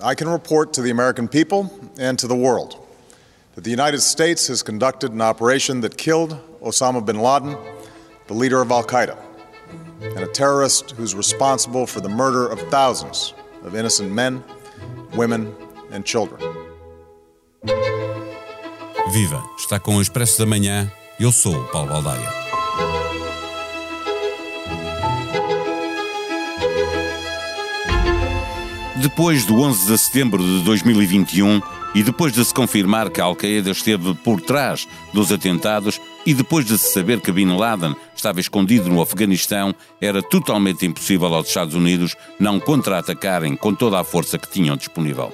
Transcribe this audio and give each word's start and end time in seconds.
I 0.00 0.14
can 0.14 0.28
report 0.28 0.72
to 0.74 0.82
the 0.82 0.90
American 0.90 1.26
people 1.26 1.72
and 1.98 2.18
to 2.20 2.28
the 2.28 2.36
world 2.36 2.86
that 3.56 3.64
the 3.64 3.70
United 3.70 4.00
States 4.00 4.46
has 4.46 4.62
conducted 4.62 5.12
an 5.12 5.20
operation 5.20 5.80
that 5.80 5.96
killed 5.96 6.38
Osama 6.62 7.04
bin 7.04 7.18
Laden, 7.18 7.56
the 8.28 8.34
leader 8.34 8.62
of 8.62 8.70
Al 8.70 8.84
Qaeda, 8.84 9.18
and 10.00 10.20
a 10.20 10.28
terrorist 10.28 10.92
who's 10.92 11.16
responsible 11.16 11.84
for 11.84 12.00
the 12.00 12.08
murder 12.08 12.46
of 12.46 12.60
thousands 12.70 13.34
of 13.64 13.74
innocent 13.74 14.12
men, 14.12 14.44
women, 15.14 15.52
and 15.90 16.04
children. 16.04 16.40
Viva! 19.12 19.42
Está 19.58 19.80
com 19.80 19.96
o 19.96 20.00
Expresso 20.00 20.38
da 20.38 20.46
Manhã. 20.46 20.88
Eu 21.18 21.32
sou 21.32 21.64
Paulo 21.72 21.88
Baldaia. 21.88 22.47
Depois 29.00 29.44
do 29.44 29.60
11 29.60 29.86
de 29.86 29.96
setembro 29.96 30.42
de 30.42 30.64
2021 30.64 31.62
e 31.94 32.02
depois 32.02 32.32
de 32.32 32.44
se 32.44 32.52
confirmar 32.52 33.10
que 33.10 33.20
a 33.20 33.24
Al-Qaeda 33.24 33.70
esteve 33.70 34.12
por 34.24 34.40
trás 34.40 34.88
dos 35.14 35.30
atentados 35.30 36.00
e 36.26 36.34
depois 36.34 36.66
de 36.66 36.76
se 36.76 36.92
saber 36.94 37.20
que 37.20 37.30
Bin 37.30 37.56
Laden 37.56 37.94
estava 38.16 38.40
escondido 38.40 38.88
no 38.88 39.00
Afeganistão, 39.00 39.72
era 40.00 40.20
totalmente 40.20 40.84
impossível 40.84 41.32
aos 41.32 41.46
Estados 41.46 41.76
Unidos 41.76 42.16
não 42.40 42.58
contra-atacarem 42.58 43.54
com 43.54 43.72
toda 43.72 44.00
a 44.00 44.04
força 44.04 44.36
que 44.36 44.50
tinham 44.50 44.76
disponível. 44.76 45.32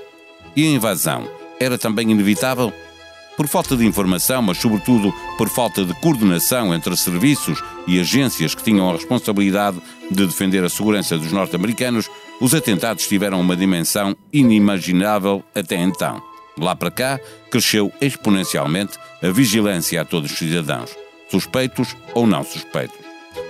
E 0.54 0.66
a 0.66 0.70
invasão 0.70 1.26
era 1.58 1.78
também 1.78 2.10
inevitável? 2.10 2.70
Por 3.34 3.48
falta 3.48 3.76
de 3.76 3.86
informação, 3.86 4.42
mas 4.42 4.58
sobretudo 4.58 5.12
por 5.38 5.48
falta 5.48 5.84
de 5.84 5.94
coordenação 6.00 6.72
entre 6.74 6.94
serviços 6.96 7.62
e 7.86 7.98
agências 7.98 8.54
que 8.54 8.62
tinham 8.62 8.88
a 8.88 8.92
responsabilidade 8.92 9.78
de 10.10 10.26
defender 10.26 10.62
a 10.62 10.68
segurança 10.68 11.18
dos 11.18 11.32
norte-americanos, 11.32 12.08
os 12.44 12.54
atentados 12.54 13.08
tiveram 13.08 13.40
uma 13.40 13.56
dimensão 13.56 14.14
inimaginável 14.30 15.42
até 15.54 15.76
então. 15.76 16.22
Lá 16.58 16.76
para 16.76 16.90
cá, 16.90 17.18
cresceu 17.50 17.90
exponencialmente 18.02 18.98
a 19.22 19.30
vigilância 19.30 19.98
a 20.02 20.04
todos 20.04 20.30
os 20.30 20.36
cidadãos, 20.36 20.94
suspeitos 21.30 21.96
ou 22.12 22.26
não 22.26 22.44
suspeitos. 22.44 22.98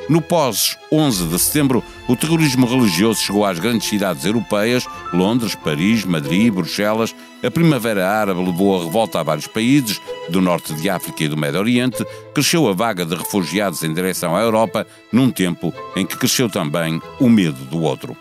No 0.09 0.23
pós-11 0.23 1.29
de 1.29 1.39
setembro, 1.41 1.83
o 2.07 2.15
terrorismo 2.15 2.67
religioso 2.67 3.21
chegou 3.21 3.45
às 3.45 3.59
grandes 3.59 3.89
cidades 3.89 4.25
europeias, 4.25 4.87
Londres, 5.13 5.57
Paris, 5.57 6.05
Madrid, 6.05 6.53
Bruxelas. 6.53 7.13
A 7.43 7.51
Primavera 7.51 8.09
Árabe 8.09 8.45
levou 8.45 8.81
a 8.81 8.85
revolta 8.85 9.19
a 9.19 9.25
vários 9.25 9.49
países, 9.49 10.01
do 10.29 10.41
norte 10.41 10.73
de 10.73 10.89
África 10.89 11.25
e 11.25 11.29
do 11.29 11.37
Médio 11.37 11.59
Oriente. 11.59 12.07
Cresceu 12.33 12.69
a 12.69 12.73
vaga 12.73 13.05
de 13.05 13.17
refugiados 13.17 13.83
em 13.83 13.93
direção 13.93 14.37
à 14.37 14.41
Europa, 14.41 14.87
num 15.11 15.33
tempo 15.33 15.75
em 15.97 16.07
que 16.07 16.17
cresceu 16.17 16.49
também 16.49 17.03
o 17.19 17.29
medo 17.29 17.65
do 17.65 17.83
outro. 17.83 18.17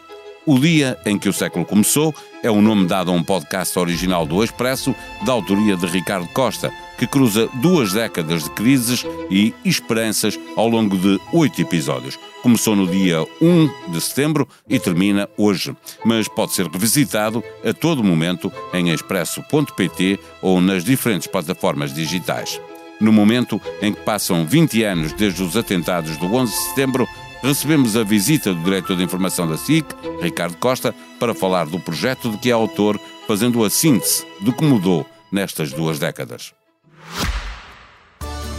O 0.45 0.59
Dia 0.59 0.99
em 1.05 1.17
que 1.17 1.29
o 1.29 1.33
século 1.33 1.65
começou 1.65 2.13
é 2.43 2.51
o 2.51 2.61
nome 2.61 2.85
dado 2.85 3.09
a 3.09 3.13
um 3.13 3.23
podcast 3.23 3.79
original 3.79 4.25
do 4.25 4.43
Expresso, 4.43 4.93
da 5.25 5.31
autoria 5.31 5.77
de 5.77 5.85
Ricardo 5.85 6.27
Costa, 6.27 6.69
que 6.97 7.07
cruza 7.07 7.47
duas 7.61 7.93
décadas 7.93 8.43
de 8.43 8.49
crises 8.49 9.05
e 9.31 9.53
esperanças 9.63 10.37
ao 10.57 10.67
longo 10.67 10.97
de 10.97 11.17
oito 11.31 11.61
episódios. 11.61 12.19
Começou 12.41 12.75
no 12.75 12.85
dia 12.85 13.25
1 13.41 13.91
de 13.91 14.01
setembro 14.01 14.45
e 14.67 14.77
termina 14.77 15.29
hoje, 15.37 15.73
mas 16.03 16.27
pode 16.27 16.51
ser 16.51 16.67
revisitado 16.67 17.41
a 17.63 17.71
todo 17.71 18.03
momento 18.03 18.51
em 18.73 18.89
expresso.pt 18.89 20.19
ou 20.41 20.59
nas 20.59 20.83
diferentes 20.83 21.27
plataformas 21.27 21.93
digitais. 21.93 22.59
No 22.99 23.11
momento 23.11 23.59
em 23.81 23.93
que 23.93 24.01
passam 24.01 24.45
20 24.45 24.83
anos 24.83 25.13
desde 25.13 25.41
os 25.41 25.57
atentados 25.57 26.15
do 26.17 26.33
11 26.33 26.51
de 26.51 26.63
setembro, 26.69 27.07
recebemos 27.43 27.97
a 27.97 28.03
visita 28.03 28.53
do 28.53 28.63
diretor 28.63 28.95
de 28.95 29.03
informação 29.03 29.45
da 29.45 29.57
SIC, 29.57 29.85
Ricardo 30.21 30.55
Costa, 30.57 30.95
para 31.19 31.35
falar 31.35 31.65
do 31.65 31.79
projeto 31.79 32.31
de 32.31 32.37
que 32.37 32.49
é 32.49 32.53
autor, 32.53 32.99
fazendo 33.27 33.63
a 33.63 33.69
síntese 33.69 34.25
do 34.39 34.53
que 34.53 34.63
mudou 34.63 35.05
nestas 35.31 35.73
duas 35.73 35.99
décadas. 35.99 36.53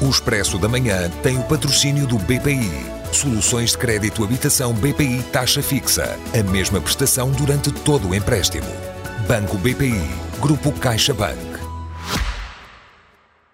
O 0.03 0.11
Expresso 0.11 0.59
da 0.59 0.69
Manhã 0.69 1.09
tem 1.23 1.39
o 1.39 1.43
patrocínio 1.45 2.07
do 2.07 2.19
BPI. 2.19 2.71
Soluções 3.11 3.71
de 3.71 3.79
crédito 3.79 4.23
habitação 4.23 4.75
BPI 4.75 5.23
taxa 5.33 5.63
fixa. 5.63 6.19
A 6.39 6.43
mesma 6.51 6.81
prestação 6.81 7.31
durante 7.31 7.73
todo 7.73 8.09
o 8.09 8.15
empréstimo. 8.15 8.67
Banco 9.27 9.57
BPI. 9.57 10.03
Grupo 10.41 10.73
CaixaBank. 10.73 11.54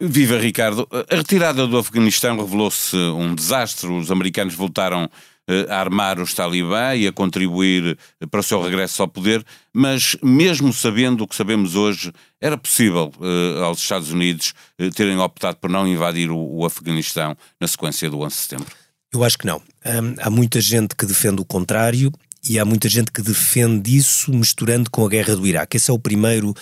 Viva 0.01 0.39
Ricardo. 0.39 0.89
A 0.91 1.15
retirada 1.15 1.67
do 1.67 1.77
Afeganistão 1.77 2.37
revelou-se 2.39 2.97
um 2.97 3.35
desastre. 3.35 3.91
Os 3.91 4.11
americanos 4.11 4.55
voltaram 4.55 5.11
eh, 5.51 5.67
a 5.69 5.81
armar 5.81 6.21
os 6.21 6.33
talibã 6.33 6.95
e 6.95 7.09
a 7.09 7.13
contribuir 7.13 7.99
para 8.31 8.39
o 8.39 8.43
seu 8.43 8.63
regresso 8.63 9.03
ao 9.03 9.09
poder, 9.09 9.45
mas 9.75 10.17
mesmo 10.23 10.73
sabendo 10.73 11.25
o 11.25 11.27
que 11.27 11.35
sabemos 11.35 11.75
hoje, 11.75 12.13
era 12.41 12.57
possível 12.57 13.13
uh, 13.19 13.65
aos 13.65 13.81
Estados 13.81 14.13
Unidos 14.13 14.55
uh, 14.81 14.91
terem 14.93 15.19
optado 15.19 15.57
por 15.57 15.69
não 15.69 15.89
invadir 15.89 16.31
o, 16.31 16.39
o, 16.39 16.65
Afeganistão 16.65 17.37
na 17.61 17.67
sequência 17.67 18.09
do 18.09 18.21
11 18.21 18.29
de 18.29 18.43
setembro? 18.43 18.67
Eu 19.13 19.25
acho 19.25 19.37
que 19.37 19.47
não. 19.47 19.61
Um, 19.85 20.15
há 20.21 20.31
muita 20.31 20.61
gente 20.61 20.95
que 20.95 21.05
defende 21.05 21.43
o 21.43 21.45
contrário 21.45 22.13
e 22.49 22.57
há 22.57 22.65
muita 22.65 22.89
gente 22.89 23.11
que 23.11 23.21
defende 23.21 23.97
isso 23.97 24.33
misturando 24.33 24.89
com 24.89 25.05
a 25.05 25.09
guerra 25.09 25.35
do 25.35 25.45
Iraque. 25.45 25.79
Esse 25.79 25.91
é 25.91 25.95
o 25.95 25.99
primeiro 25.99 26.55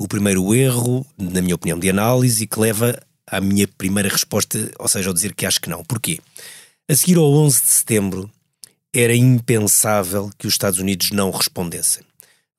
o 0.00 0.08
primeiro 0.08 0.54
erro, 0.54 1.06
na 1.18 1.42
minha 1.42 1.54
opinião, 1.54 1.78
de 1.78 1.90
análise 1.90 2.46
que 2.46 2.58
leva 2.58 2.98
à 3.26 3.38
minha 3.38 3.68
primeira 3.68 4.08
resposta, 4.08 4.72
ou 4.78 4.88
seja, 4.88 5.10
ao 5.10 5.14
dizer 5.14 5.34
que 5.34 5.44
acho 5.44 5.60
que 5.60 5.68
não. 5.68 5.84
Porquê? 5.84 6.18
A 6.88 6.96
seguir 6.96 7.18
ao 7.18 7.30
11 7.30 7.62
de 7.62 7.68
setembro, 7.68 8.30
era 8.94 9.14
impensável 9.14 10.30
que 10.38 10.46
os 10.46 10.54
Estados 10.54 10.78
Unidos 10.78 11.10
não 11.10 11.30
respondessem. 11.30 12.02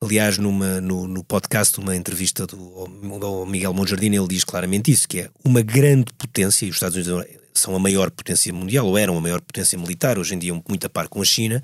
Aliás, 0.00 0.38
numa, 0.38 0.80
no, 0.80 1.08
no 1.08 1.24
podcast, 1.24 1.80
uma 1.80 1.96
entrevista 1.96 2.46
do, 2.46 2.86
do 2.86 3.46
Miguel 3.46 3.74
Monjardim, 3.74 4.14
ele 4.14 4.28
diz 4.28 4.44
claramente 4.44 4.92
isso, 4.92 5.08
que 5.08 5.22
é 5.22 5.30
uma 5.44 5.62
grande 5.62 6.12
potência, 6.16 6.64
e 6.64 6.70
os 6.70 6.76
Estados 6.76 6.96
Unidos 6.96 7.26
são 7.52 7.74
a 7.74 7.78
maior 7.80 8.08
potência 8.12 8.52
mundial, 8.52 8.86
ou 8.86 8.96
eram 8.96 9.18
a 9.18 9.20
maior 9.20 9.40
potência 9.40 9.76
militar, 9.76 10.16
hoje 10.16 10.36
em 10.36 10.38
dia 10.38 10.54
muito 10.54 10.86
a 10.86 10.88
par 10.88 11.08
com 11.08 11.20
a 11.20 11.24
China, 11.24 11.60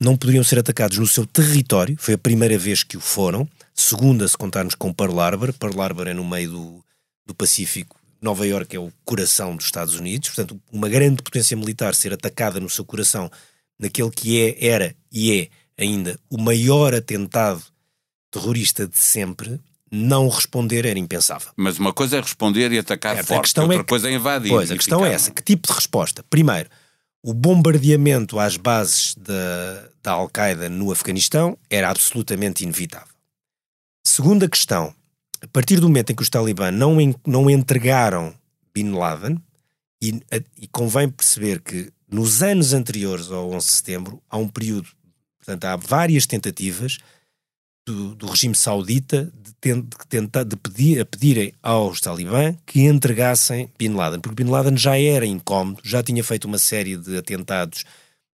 não 0.00 0.16
poderiam 0.16 0.42
ser 0.42 0.58
atacados 0.58 0.96
no 0.96 1.06
seu 1.06 1.26
território, 1.26 1.96
foi 1.98 2.14
a 2.14 2.18
primeira 2.18 2.56
vez 2.56 2.82
que 2.82 2.96
o 2.96 3.00
foram, 3.00 3.46
segunda 3.74 4.26
se 4.26 4.36
contarmos 4.36 4.74
com 4.74 4.92
Pearl 4.92 5.18
Harbor, 5.20 5.52
Pearl 5.52 5.80
Harbor 5.80 6.08
é 6.08 6.14
no 6.14 6.24
meio 6.24 6.50
do, 6.50 6.84
do 7.26 7.34
Pacífico, 7.34 7.98
Nova 8.20 8.46
Iorque 8.46 8.76
é 8.76 8.78
o 8.78 8.92
coração 9.04 9.56
dos 9.56 9.66
Estados 9.66 9.94
Unidos, 9.94 10.28
portanto 10.28 10.60
uma 10.70 10.88
grande 10.88 11.22
potência 11.22 11.56
militar 11.56 11.94
ser 11.94 12.12
atacada 12.12 12.60
no 12.60 12.70
seu 12.70 12.84
coração, 12.84 13.30
naquele 13.78 14.10
que 14.10 14.40
é, 14.40 14.66
era 14.66 14.94
e 15.10 15.40
é 15.40 15.82
ainda 15.82 16.18
o 16.30 16.38
maior 16.38 16.94
atentado 16.94 17.62
terrorista 18.30 18.86
de 18.86 18.98
sempre, 18.98 19.60
não 19.90 20.28
responder 20.28 20.86
era 20.86 20.98
impensável. 20.98 21.50
Mas 21.54 21.78
uma 21.78 21.92
coisa 21.92 22.16
é 22.16 22.20
responder 22.20 22.72
e 22.72 22.78
atacar 22.78 23.18
é, 23.18 23.22
forte, 23.22 23.58
outra 23.60 23.74
é 23.74 23.78
que, 23.78 23.84
coisa 23.84 24.08
é 24.08 24.14
invadir. 24.14 24.48
Pois, 24.48 24.70
a 24.70 24.76
questão 24.76 25.04
é 25.04 25.12
essa, 25.12 25.30
que 25.30 25.42
tipo 25.42 25.68
de 25.68 25.74
resposta? 25.74 26.24
Primeiro, 26.30 26.70
o 27.22 27.34
bombardeamento 27.34 28.38
às 28.38 28.56
bases 28.56 29.14
da, 29.16 29.88
da 30.02 30.12
Al-Qaeda 30.12 30.68
no 30.68 30.90
Afeganistão 30.90 31.58
era 31.68 31.90
absolutamente 31.90 32.64
inevitável. 32.64 33.11
Segunda 34.04 34.48
questão, 34.48 34.94
a 35.40 35.46
partir 35.48 35.80
do 35.80 35.88
momento 35.88 36.10
em 36.10 36.14
que 36.14 36.22
os 36.22 36.30
talibã 36.30 36.70
não, 36.70 36.96
não 37.26 37.48
entregaram 37.48 38.34
Bin 38.74 38.92
Laden, 38.92 39.40
e, 40.02 40.20
e 40.60 40.66
convém 40.66 41.08
perceber 41.08 41.60
que 41.60 41.92
nos 42.10 42.42
anos 42.42 42.72
anteriores 42.72 43.30
ao 43.30 43.52
11 43.52 43.66
de 43.66 43.72
setembro 43.72 44.22
há 44.28 44.36
um 44.36 44.48
período, 44.48 44.88
portanto 45.38 45.64
há 45.64 45.76
várias 45.76 46.26
tentativas 46.26 46.98
do, 47.86 48.14
do 48.16 48.26
regime 48.26 48.54
saudita 48.54 49.32
de, 49.40 49.52
tentar, 50.08 50.42
de 50.42 50.56
pedir, 50.56 51.00
a 51.00 51.06
pedirem 51.06 51.52
aos 51.62 52.00
talibã 52.00 52.54
que 52.66 52.80
entregassem 52.80 53.70
Bin 53.78 53.94
Laden, 53.94 54.20
porque 54.20 54.42
Bin 54.42 54.50
Laden 54.50 54.76
já 54.76 54.98
era 54.98 55.24
incómodo, 55.24 55.80
já 55.84 56.02
tinha 56.02 56.22
feito 56.24 56.46
uma 56.46 56.58
série 56.58 56.96
de 56.96 57.16
atentados 57.16 57.84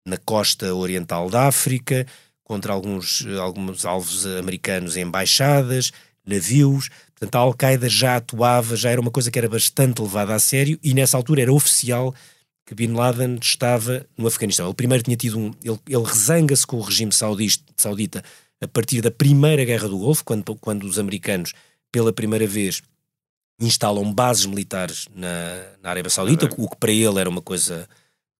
na 0.04 0.16
costa 0.16 0.74
oriental 0.74 1.30
da 1.30 1.46
África, 1.46 2.06
contra 2.52 2.74
alguns, 2.74 3.26
alguns 3.40 3.86
alvos 3.86 4.26
americanos 4.26 4.98
em 4.98 5.00
embaixadas, 5.00 5.90
navios. 6.26 6.90
Portanto, 7.14 7.34
a 7.34 7.38
Al-Qaeda 7.38 7.88
já 7.88 8.16
atuava, 8.16 8.76
já 8.76 8.90
era 8.90 9.00
uma 9.00 9.10
coisa 9.10 9.30
que 9.30 9.38
era 9.38 9.48
bastante 9.48 10.02
levada 10.02 10.34
a 10.34 10.38
sério 10.38 10.78
e 10.82 10.92
nessa 10.92 11.16
altura 11.16 11.40
era 11.40 11.52
oficial 11.52 12.14
que 12.66 12.74
Bin 12.74 12.92
Laden 12.92 13.38
estava 13.40 14.04
no 14.18 14.26
Afeganistão. 14.26 14.66
Ele 14.66 14.74
primeiro 14.74 15.02
tinha 15.02 15.16
tido 15.16 15.38
um. 15.38 15.50
Ele, 15.64 15.78
ele 15.88 16.04
rezanga-se 16.04 16.66
com 16.66 16.76
o 16.76 16.82
regime 16.82 17.10
saudista, 17.10 17.64
saudita 17.74 18.22
a 18.60 18.68
partir 18.68 19.00
da 19.00 19.10
primeira 19.10 19.64
guerra 19.64 19.88
do 19.88 19.96
Golfo, 19.96 20.22
quando, 20.22 20.54
quando 20.56 20.84
os 20.84 20.98
americanos, 20.98 21.54
pela 21.90 22.12
primeira 22.12 22.46
vez, 22.46 22.82
instalam 23.58 24.12
bases 24.12 24.44
militares 24.44 25.08
na, 25.14 25.28
na 25.82 25.88
Arábia 25.88 26.10
Saudita, 26.10 26.50
o 26.58 26.68
que 26.68 26.76
para 26.76 26.92
ele 26.92 27.18
era 27.18 27.30
uma 27.30 27.40
coisa 27.40 27.88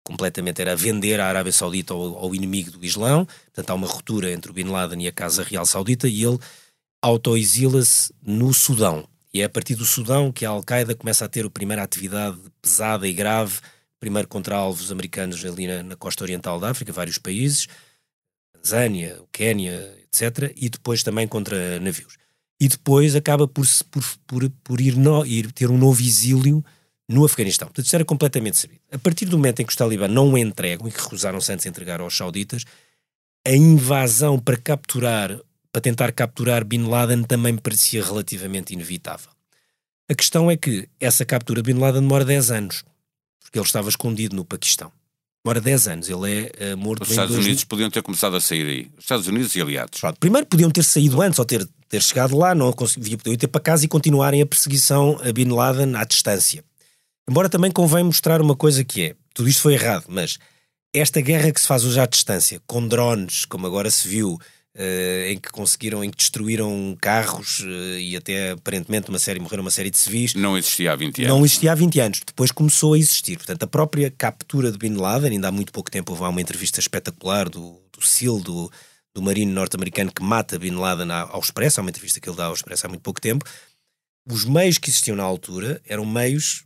completamente, 0.03 0.61
era 0.61 0.77
vender 0.77 1.21
a 1.21 1.27
Arábia 1.27 1.53
Saudita 1.53 1.95
ao, 1.95 2.19
ao, 2.19 2.35
inimigo 2.35 2.73
do 2.73 2.85
Islão, 2.85 3.25
portanto 3.25 3.71
há 3.71 3.75
uma 3.75 3.87
ruptura 3.87 4.33
entre 4.33 4.51
o 4.51 4.55
Bin 4.55 4.65
Laden 4.65 5.03
e 5.03 5.09
a 5.09 5.13
Casa 5.13 5.43
Real 5.43 5.65
Saudita 5.65 6.09
e 6.09 6.25
ele 6.25 6.39
autoexila-se 7.01 8.13
no 8.23 8.53
Sudão. 8.53 9.07
E 9.35 9.41
é 9.41 9.45
a 9.45 9.49
partir 9.49 9.75
do 9.75 9.85
Sudão 9.85 10.31
que 10.31 10.45
a 10.45 10.51
Al-Qaeda 10.51 10.95
começa 10.95 11.25
a 11.25 11.29
ter 11.29 11.47
a 11.47 11.51
primeira 11.51 11.83
atividade 11.83 12.39
pesada 12.61 13.09
e 13.09 13.13
grave, 13.13 13.61
primeiro 13.99 14.29
contra 14.29 14.57
alvos 14.57 14.93
americanos 14.93 15.45
ali 15.45 15.67
na, 15.67 15.83
na 15.83 15.97
costa 15.97 16.23
oriental 16.23 16.61
da 16.61 16.71
África, 16.71 16.93
vários 16.93 17.19
países, 17.19 17.67
Tanzânia, 18.53 19.21
o 19.21 19.27
Quénia, 19.33 19.73
etc., 20.05 20.53
e 20.57 20.69
depois 20.69 21.03
também 21.03 21.27
contra 21.27 21.81
navios. 21.81 22.17
E 22.61 22.69
depois 22.69 23.17
acaba 23.17 23.49
por, 23.49 23.67
por, 23.91 24.05
por, 24.27 24.51
por 24.63 24.81
ir, 24.81 24.97
no, 24.97 25.27
ir 25.27 25.51
ter 25.51 25.71
um 25.71 25.79
novo 25.79 26.01
exílio 26.01 26.65
no 27.09 27.25
Afeganistão. 27.25 27.69
Portanto, 27.69 27.85
isto 27.85 27.95
era 27.95 28.05
completamente 28.05 28.57
sabido. 28.59 28.81
A 28.91 28.99
partir 28.99 29.27
do 29.27 29.37
momento 29.37 29.61
em 29.61 29.67
que 29.67 29.71
os 29.71 29.77
talibã 29.77 30.09
não 30.09 30.33
o 30.33 30.39
entregam 30.39 30.89
e 30.89 30.93
que 30.93 31.01
recusaram-se 31.01 31.53
antes 31.53 31.65
de 31.65 31.69
entregar 31.69 32.01
aos 32.01 32.17
sauditas, 32.17 32.65
a 33.47 33.51
invasão 33.51 34.39
para 34.39 34.57
capturar, 34.57 35.39
para 35.71 35.81
tentar 35.81 36.13
capturar 36.13 36.65
Bin 36.65 36.87
Laden 36.87 37.25
também 37.25 37.57
parecia 37.57 38.05
relativamente 38.05 38.73
inevitável. 38.73 39.31
A 40.09 40.15
questão 40.15 40.51
é 40.51 40.57
que 40.57 40.89
essa 41.01 41.25
captura 41.25 41.63
de 41.63 41.73
Bin 41.73 41.79
Laden 41.79 42.03
demora 42.03 42.25
10 42.25 42.51
anos, 42.51 42.85
porque 43.41 43.59
ele 43.59 43.67
estava 43.67 43.89
escondido 43.89 44.37
no 44.37 44.45
Paquistão. 44.45 44.93
Demora 45.45 45.61
10 45.61 45.89
anos, 45.89 46.09
ele 46.09 46.53
é 46.57 46.75
uh, 46.75 46.77
morto 46.77 47.03
Os 47.03 47.11
Estados 47.11 47.37
Unidos 47.37 47.65
podiam 47.65 47.91
ter 47.91 48.01
começado 48.01 48.37
a 48.37 48.41
sair 48.41 48.65
aí. 48.65 48.91
Os 48.97 49.05
Estados 49.05 49.27
Unidos 49.27 49.57
e 49.57 49.61
aliados. 49.61 50.01
Pronto, 50.01 50.21
primeiro 50.21 50.47
podiam 50.47 50.71
ter 50.71 50.85
saído 50.85 51.21
antes, 51.21 51.39
ou 51.39 51.45
ter, 51.45 51.69
ter 51.89 52.01
chegado 52.01 52.37
lá, 52.37 52.55
não 52.55 52.73
conseguiam 52.73 53.19
podiam 53.19 53.37
ter 53.37 53.49
para 53.49 53.61
casa 53.61 53.85
e 53.85 53.89
continuarem 53.89 54.41
a 54.41 54.47
perseguição 54.47 55.19
a 55.21 55.33
Bin 55.33 55.49
Laden 55.49 55.97
à 55.97 56.05
distância. 56.05 56.65
Embora 57.29 57.49
também 57.49 57.71
convém 57.71 58.05
mostrar 58.05 58.41
uma 58.41 58.57
coisa 58.57 58.85
que 58.85 59.03
é, 59.03 59.15
tudo 59.35 59.49
isto 59.49 59.63
foi 59.63 59.75
errado, 59.75 60.05
mas 60.09 60.39
esta 60.95 61.21
guerra 61.21 61.53
que 61.53 61.61
se 61.61 61.67
faz 61.67 61.85
hoje 61.85 62.01
à 62.01 62.07
distância, 62.07 62.61
com 62.67 62.87
drones, 62.87 63.45
como 63.45 63.67
agora 63.67 63.91
se 63.91 64.07
viu, 64.07 64.39
Uh, 64.75 65.29
em 65.29 65.39
que 65.39 65.51
conseguiram, 65.51 66.03
em 66.03 66.09
que 66.09 66.17
destruíram 66.17 66.97
carros 66.99 67.61
uh, 67.61 67.99
e 67.99 68.17
até 68.17 68.53
aparentemente 68.53 69.11
uma 69.11 69.19
série, 69.19 69.39
morreram 69.39 69.61
uma 69.63 69.71
série 69.71 69.91
de 69.91 69.99
civis. 69.99 70.35
Não 70.35 70.57
existia 70.57 70.91
há 70.91 70.97
20 70.97 71.19
anos. 71.25 71.29
Não 71.29 71.45
existia 71.45 71.73
há 71.73 71.75
20 71.75 72.01
anos. 72.01 72.23
Depois 72.27 72.51
começou 72.51 72.95
a 72.95 72.99
existir. 72.99 73.37
Portanto, 73.37 73.65
a 73.65 73.67
própria 73.67 74.11
captura 74.11 74.73
de 74.73 74.79
Bin 74.79 74.95
Laden, 74.95 75.33
ainda 75.33 75.49
há 75.49 75.53
muito 75.53 75.73
pouco 75.73 75.91
tempo 75.91 76.13
houve 76.13 76.25
uma 76.25 76.41
entrevista 76.41 76.81
espetacular 76.81 77.51
do, 77.51 77.83
do 77.93 78.01
SEAL, 78.01 78.41
do, 78.41 78.73
do 79.15 79.21
marino 79.21 79.53
norte-americano 79.53 80.11
que 80.11 80.23
mata 80.23 80.59
Bin 80.59 80.75
Laden 80.75 81.11
ao 81.11 81.41
Expresso, 81.41 81.79
há 81.79 81.83
uma 81.83 81.91
entrevista 81.91 82.19
que 82.19 82.27
ele 82.27 82.37
dá 82.37 82.47
ao 82.47 82.55
Expresso 82.55 82.87
há 82.87 82.89
muito 82.89 83.03
pouco 83.03 83.21
tempo. 83.21 83.45
Os 84.27 84.47
meios 84.47 84.79
que 84.79 84.89
existiam 84.89 85.17
na 85.17 85.23
altura 85.23 85.83
eram 85.87 86.07
meios 86.07 86.65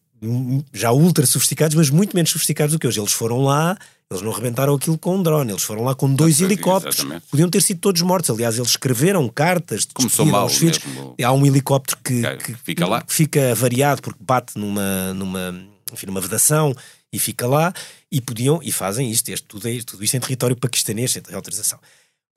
já 0.72 0.92
ultra 0.92 1.26
sofisticados, 1.26 1.74
mas 1.74 1.90
muito 1.90 2.14
menos 2.14 2.30
sofisticados 2.30 2.72
do 2.72 2.78
que 2.78 2.86
hoje. 2.86 3.00
Eles 3.00 3.12
foram 3.12 3.42
lá, 3.42 3.76
eles 4.10 4.22
não 4.22 4.32
rebentaram 4.32 4.74
aquilo 4.74 4.96
com 4.96 5.16
um 5.16 5.22
drone, 5.22 5.50
eles 5.50 5.62
foram 5.62 5.82
lá 5.82 5.94
com 5.94 6.12
dois 6.12 6.40
helicópteros. 6.40 6.98
Exatamente. 6.98 7.26
Podiam 7.30 7.50
ter 7.50 7.60
sido 7.60 7.80
todos 7.80 8.00
mortos. 8.02 8.30
Aliás, 8.30 8.56
eles 8.56 8.70
escreveram 8.70 9.28
cartas 9.28 9.80
de 9.80 9.94
Começou 9.94 10.24
mal 10.24 10.42
aos 10.42 10.56
filhos. 10.56 10.78
Há 11.22 11.32
um 11.32 11.44
helicóptero 11.44 11.98
que, 12.02 12.22
que, 12.36 12.54
fica 12.54 12.86
lá. 12.86 13.04
fica 13.06 13.54
variado 13.54 14.02
porque 14.02 14.20
bate 14.22 14.58
numa, 14.58 15.12
numa, 15.12 15.54
enfim, 15.92 16.06
numa 16.06 16.20
vedação 16.20 16.74
e 17.12 17.18
fica 17.18 17.46
lá. 17.46 17.72
E 18.10 18.20
podiam, 18.20 18.60
e 18.62 18.70
fazem 18.70 19.10
isto, 19.10 19.28
este, 19.28 19.46
tudo, 19.46 19.68
é, 19.68 19.78
tudo 19.84 20.04
isto 20.04 20.16
em 20.16 20.20
território 20.20 20.56
paquistanês, 20.56 21.10
sem 21.10 21.22
autorização. 21.32 21.78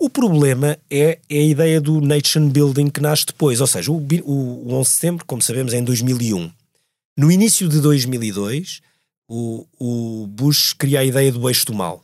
O 0.02 0.10
problema 0.10 0.78
é, 0.90 1.20
é, 1.30 1.38
a 1.38 1.44
ideia 1.44 1.82
do 1.82 2.00
nation 2.00 2.48
building 2.50 2.90
que 2.90 3.02
nasce 3.02 3.26
depois. 3.28 3.60
Ou 3.62 3.68
seja, 3.68 3.92
o, 3.92 3.98
o, 3.98 4.70
o 4.70 4.74
11 4.74 4.90
de 4.90 4.96
setembro, 4.96 5.26
como 5.26 5.42
sabemos, 5.42 5.74
é 5.74 5.78
em 5.78 5.84
2001. 5.84 6.50
No 7.20 7.30
início 7.30 7.68
de 7.68 7.82
2002, 7.82 8.80
o, 9.28 9.68
o 9.78 10.26
Bush 10.26 10.72
cria 10.72 11.02
a 11.02 11.04
ideia 11.04 11.30
do 11.34 11.50
eixo 11.50 11.66
do 11.66 11.74
mal. 11.74 12.02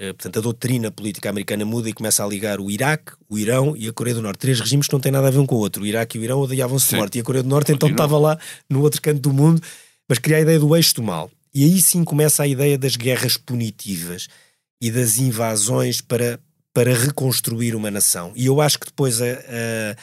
É, 0.00 0.12
portanto, 0.12 0.40
a 0.40 0.42
doutrina 0.42 0.90
política 0.90 1.30
americana 1.30 1.64
muda 1.64 1.88
e 1.88 1.92
começa 1.92 2.24
a 2.24 2.26
ligar 2.26 2.58
o 2.58 2.68
Iraque, 2.68 3.12
o 3.28 3.38
Irão 3.38 3.76
e 3.76 3.88
a 3.88 3.92
Coreia 3.92 4.16
do 4.16 4.22
Norte. 4.22 4.40
Três 4.40 4.58
regimes 4.58 4.88
que 4.88 4.92
não 4.92 4.98
têm 4.98 5.12
nada 5.12 5.28
a 5.28 5.30
ver 5.30 5.38
um 5.38 5.46
com 5.46 5.54
o 5.54 5.58
outro. 5.58 5.84
O 5.84 5.86
Iraque 5.86 6.18
e 6.18 6.20
o 6.20 6.24
Irão 6.24 6.40
odiavam-se 6.40 6.88
de 6.88 6.96
morte. 6.96 7.18
E 7.18 7.20
a 7.20 7.22
Coreia 7.22 7.44
do 7.44 7.48
Norte 7.48 7.70
então 7.70 7.88
estava 7.88 8.18
lá 8.18 8.36
no 8.68 8.82
outro 8.82 9.00
canto 9.00 9.20
do 9.20 9.32
mundo, 9.32 9.62
mas 10.08 10.18
cria 10.18 10.38
a 10.38 10.40
ideia 10.40 10.58
do 10.58 10.74
eixo 10.74 10.96
do 10.96 11.04
mal. 11.04 11.30
E 11.54 11.62
aí 11.62 11.80
sim 11.80 12.02
começa 12.02 12.42
a 12.42 12.48
ideia 12.48 12.76
das 12.76 12.96
guerras 12.96 13.36
punitivas 13.36 14.26
e 14.80 14.90
das 14.90 15.18
invasões 15.18 16.00
para, 16.00 16.40
para 16.74 16.92
reconstruir 16.92 17.76
uma 17.76 17.92
nação. 17.92 18.32
E 18.34 18.46
eu 18.46 18.60
acho 18.60 18.80
que 18.80 18.86
depois 18.86 19.22
a, 19.22 19.24
a 19.24 19.96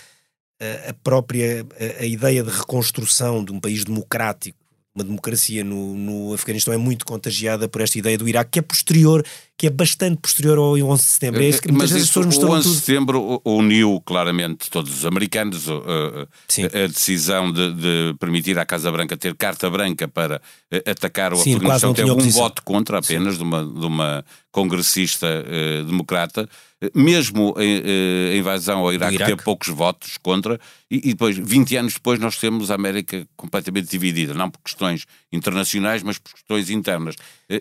a 0.90 0.94
própria 0.94 1.66
a, 1.80 2.04
a, 2.04 2.06
ideia 2.06 2.44
de 2.44 2.50
reconstrução 2.50 3.44
de 3.44 3.52
um 3.52 3.60
país 3.60 3.84
democrático, 3.84 4.58
uma 4.96 5.04
democracia 5.04 5.64
no, 5.64 5.96
no 5.96 6.34
Afeganistão 6.34 6.74
é 6.74 6.78
muito 6.78 7.06
contagiada 7.06 7.68
por 7.68 7.82
esta 7.82 7.98
ideia 7.98 8.18
do 8.18 8.28
Iraque, 8.28 8.52
que 8.52 8.60
é 8.60 8.62
posterior, 8.62 9.26
que 9.58 9.68
é 9.68 9.70
bastante 9.70 10.18
posterior 10.18 10.58
ao 10.58 10.74
11 10.74 11.04
de 11.04 11.10
setembro. 11.10 11.42
É 11.42 11.48
isso 11.48 11.62
que 11.62 11.72
muitas 11.72 11.92
vezes 11.92 12.10
as 12.10 12.14
pessoas 12.14 12.38
O 12.38 12.52
11 12.52 12.70
de 12.70 12.76
setembro 12.76 13.42
uniu 13.46 14.02
claramente 14.06 14.70
todos 14.70 14.92
os 14.98 15.06
americanos 15.06 15.68
uh, 15.68 16.28
a, 16.58 16.88
decisão 16.88 17.52
de, 17.52 17.74
de, 17.74 18.16
permitir 18.20 18.58
à 18.58 18.66
Casa 18.66 18.92
Branca 18.92 19.16
ter 19.16 19.36
carta 19.36 19.70
branca 19.70 20.08
para 20.08 20.42
uh, 20.72 20.90
atacar 20.90 21.34
o 21.34 21.38
Sim, 21.38 21.56
Afeganistão. 21.56 21.94
Teve 21.94 22.12
um 22.12 22.30
voto 22.30 22.64
contra 22.64 23.00
apenas 23.00 23.38
de 23.38 23.44
uma, 23.44 23.64
de 23.64 23.86
uma 23.86 24.26
congressista 24.52 25.28
uh, 25.28 25.84
democrata 25.86 26.50
mesmo 26.94 27.56
a, 27.58 28.36
invasão 28.36 28.80
ao 28.80 28.94
Iraque, 28.94 29.16
Iraque, 29.16 29.32
teve 29.32 29.44
poucos 29.44 29.70
votos 29.70 30.18
contra, 30.18 30.60
e, 30.90 30.98
e, 30.98 31.08
depois, 31.10 31.38
20 31.38 31.78
anos 31.78 31.94
depois, 31.94 32.20
nós 32.20 32.38
temos 32.38 32.70
a 32.70 32.76
América 32.76 33.26
completamente 33.38 33.90
dividida, 33.90 34.34
não 34.34 34.50
por 34.50 34.60
questões 34.62 35.06
internacionais, 35.32 36.04
mas 36.04 36.18
por 36.18 36.34
questões 36.34 36.70
internas. 36.70 37.16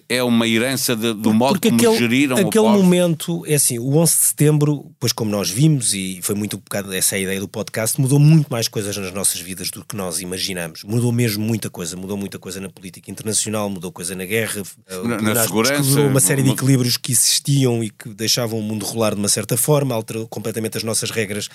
É 0.09 0.23
uma 0.23 0.49
herança 0.49 0.97
de, 0.97 1.13
do 1.13 1.33
modo 1.33 1.55
Porque 1.55 1.69
como 1.69 1.82
aquele, 1.87 1.99
geriram 1.99 2.37
aquele 2.37 2.65
o 2.65 2.71
momento, 2.71 3.45
é 3.47 3.55
assim, 3.55 3.79
o 3.79 3.97
11 3.97 4.13
de 4.13 4.19
setembro, 4.19 4.91
pois 4.99 5.13
como 5.13 5.31
nós 5.31 5.51
vimos, 5.51 5.95
e 5.95 6.21
foi 6.23 6.35
muito 6.35 6.57
um 6.57 6.61
bocado 6.61 6.93
essa 6.93 7.17
a 7.17 7.19
ideia 7.19 7.41
do 7.41 7.49
podcast, 7.49 8.01
mudou 8.01 8.19
muito 8.19 8.49
mais 8.49 8.69
coisas 8.69 8.97
nas 8.97 9.13
nossas 9.13 9.41
vidas 9.41 9.71
do 9.71 9.85
que 9.85 9.97
nós 9.97 10.21
imaginamos. 10.21 10.83
Mudou 10.85 11.13
mesmo 11.13 11.45
muita 11.45 11.69
coisa, 11.69 11.97
mudou 11.97 12.17
muita 12.17 12.39
coisa 12.39 12.61
na 12.61 12.69
política 12.69 13.11
internacional, 13.11 13.69
mudou 13.69 13.93
coisa 13.93 14.15
na 14.15 14.25
guerra, 14.25 14.63
na, 15.05 15.21
na 15.21 15.43
segurança, 15.43 16.01
uma 16.01 16.21
série 16.21 16.43
de 16.43 16.51
equilíbrios 16.51 16.97
que 16.97 17.13
existiam 17.13 17.83
e 17.83 17.91
que 17.91 18.09
deixavam 18.09 18.59
o 18.59 18.63
mundo 18.63 18.85
rolar 18.85 19.15
de 19.15 19.21
uma 19.21 19.29
certa 19.29 19.57
forma, 19.57 19.95
alterou 19.95 20.27
completamente 20.29 20.77
as 20.77 20.85
nossas 20.85 21.11
regras 21.11 21.49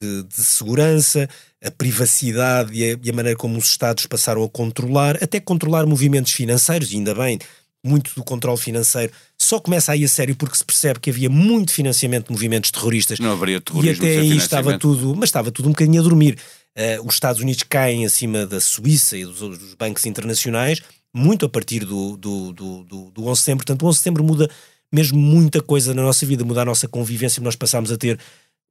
de, 0.00 0.22
de 0.24 0.42
segurança, 0.42 1.28
a 1.62 1.70
privacidade 1.70 2.72
e 2.74 2.92
a, 2.92 2.98
e 3.02 3.10
a, 3.10 3.12
maneira 3.12 3.38
como 3.38 3.58
os 3.58 3.66
Estados 3.66 4.06
passaram 4.06 4.44
a 4.44 4.48
controlar, 4.48 5.22
até 5.22 5.40
controlar 5.40 5.86
movimentos 5.86 6.32
financeiros, 6.32 6.92
e 6.92 6.96
ainda 6.96 7.14
bem, 7.14 7.38
muito 7.84 8.14
do 8.14 8.24
controle 8.24 8.58
financeiro 8.58 9.12
só 9.38 9.60
começa 9.60 9.92
aí 9.92 10.04
a 10.04 10.08
sério 10.08 10.34
porque 10.34 10.56
se 10.56 10.64
percebe 10.64 10.98
que 10.98 11.10
havia 11.10 11.30
muito 11.30 11.72
financiamento 11.72 12.26
de 12.26 12.32
movimentos 12.32 12.70
terroristas. 12.70 13.18
Não 13.18 13.32
haveria 13.32 13.60
terrorismo 13.60 14.04
E 14.04 14.10
até 14.10 14.20
aí 14.20 14.36
estava 14.36 14.78
tudo, 14.78 15.14
mas 15.14 15.28
estava 15.28 15.50
tudo 15.50 15.68
um 15.68 15.72
bocadinho 15.72 16.00
a 16.00 16.04
dormir. 16.04 16.36
Uh, 16.76 17.06
os 17.06 17.14
Estados 17.14 17.40
Unidos 17.40 17.62
caem 17.62 18.04
acima 18.04 18.44
da 18.44 18.60
Suíça 18.60 19.16
e 19.16 19.24
dos, 19.24 19.38
dos 19.38 19.74
bancos 19.74 20.04
internacionais, 20.04 20.82
muito 21.14 21.46
a 21.46 21.48
partir 21.48 21.84
do, 21.84 22.16
do, 22.16 22.52
do, 22.52 22.84
do, 22.84 23.10
do 23.10 23.26
11 23.26 23.32
de 23.32 23.38
setembro. 23.38 23.64
Portanto, 23.64 23.82
o 23.82 23.86
11 23.86 23.94
de 23.94 23.98
setembro 23.98 24.24
muda 24.24 24.50
mesmo 24.92 25.18
muita 25.18 25.62
coisa 25.62 25.94
na 25.94 26.02
nossa 26.02 26.26
vida, 26.26 26.44
muda 26.44 26.62
a 26.62 26.64
nossa 26.64 26.88
convivência, 26.88 27.42
nós 27.42 27.56
passamos 27.56 27.90
a 27.90 27.96
ter 27.96 28.18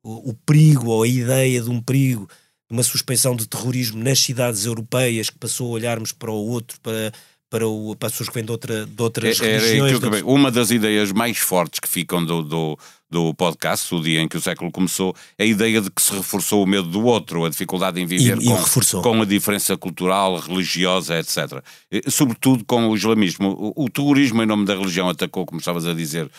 o, 0.04 0.32
o 0.32 0.34
perigo 0.46 0.90
ou 0.90 1.04
a 1.04 1.08
ideia 1.08 1.62
de 1.62 1.70
um 1.70 1.82
perigo, 1.82 2.28
de 2.70 2.76
uma 2.76 2.84
suspeição 2.84 3.36
de 3.36 3.48
terrorismo 3.48 4.04
nas 4.04 4.20
cidades 4.20 4.66
europeias, 4.66 5.30
que 5.30 5.38
passou 5.38 5.68
a 5.68 5.72
olharmos 5.72 6.12
para 6.12 6.32
o 6.32 6.48
outro, 6.48 6.80
para 6.82 7.12
para, 7.56 7.68
o, 7.70 7.96
para 7.96 8.08
as 8.08 8.12
pessoas 8.12 8.28
que 8.28 8.36
vêm 8.36 8.44
de, 8.44 8.52
outra, 8.52 8.86
de 8.86 9.02
outras 9.02 9.40
é, 9.40 9.58
religiões. 9.58 10.04
É, 10.04 10.24
Uma 10.26 10.52
das 10.52 10.72
ideias 10.72 11.14
mais 11.14 11.38
fortes 11.38 11.80
que 11.80 11.88
ficam 11.88 12.24
do, 12.24 12.44
do, 12.44 12.78
do 13.10 13.34
podcast, 13.34 13.96
o 13.96 14.02
dia 14.02 14.20
em 14.22 14.28
que 14.28 14.36
o 14.36 14.42
século 14.42 14.70
começou, 14.70 15.16
é 15.38 15.44
a 15.46 15.48
ideia 15.48 15.80
de 15.80 15.90
que 15.90 16.02
se 16.02 16.14
reforçou 16.14 16.62
o 16.62 16.68
medo 16.68 16.90
do 16.90 17.06
outro, 17.06 17.46
a 17.46 17.50
dificuldade 17.50 18.02
em 18.02 18.06
viver 18.06 18.38
e, 18.42 18.46
com, 18.46 19.00
e 19.00 19.02
com 19.02 19.22
a 19.22 19.26
diferença 19.26 19.78
cultural, 19.78 20.38
religiosa, 20.38 21.18
etc. 21.18 21.64
Sobretudo 22.10 22.66
com 22.66 22.90
o 22.90 22.96
islamismo. 22.96 23.74
O, 23.78 23.86
o 23.86 23.90
terrorismo 23.90 24.44
em 24.44 24.46
nome 24.46 24.66
da 24.66 24.76
religião 24.76 25.08
atacou, 25.08 25.46
como 25.46 25.60
estavas 25.60 25.86
a 25.86 25.94
dizer, 25.94 26.30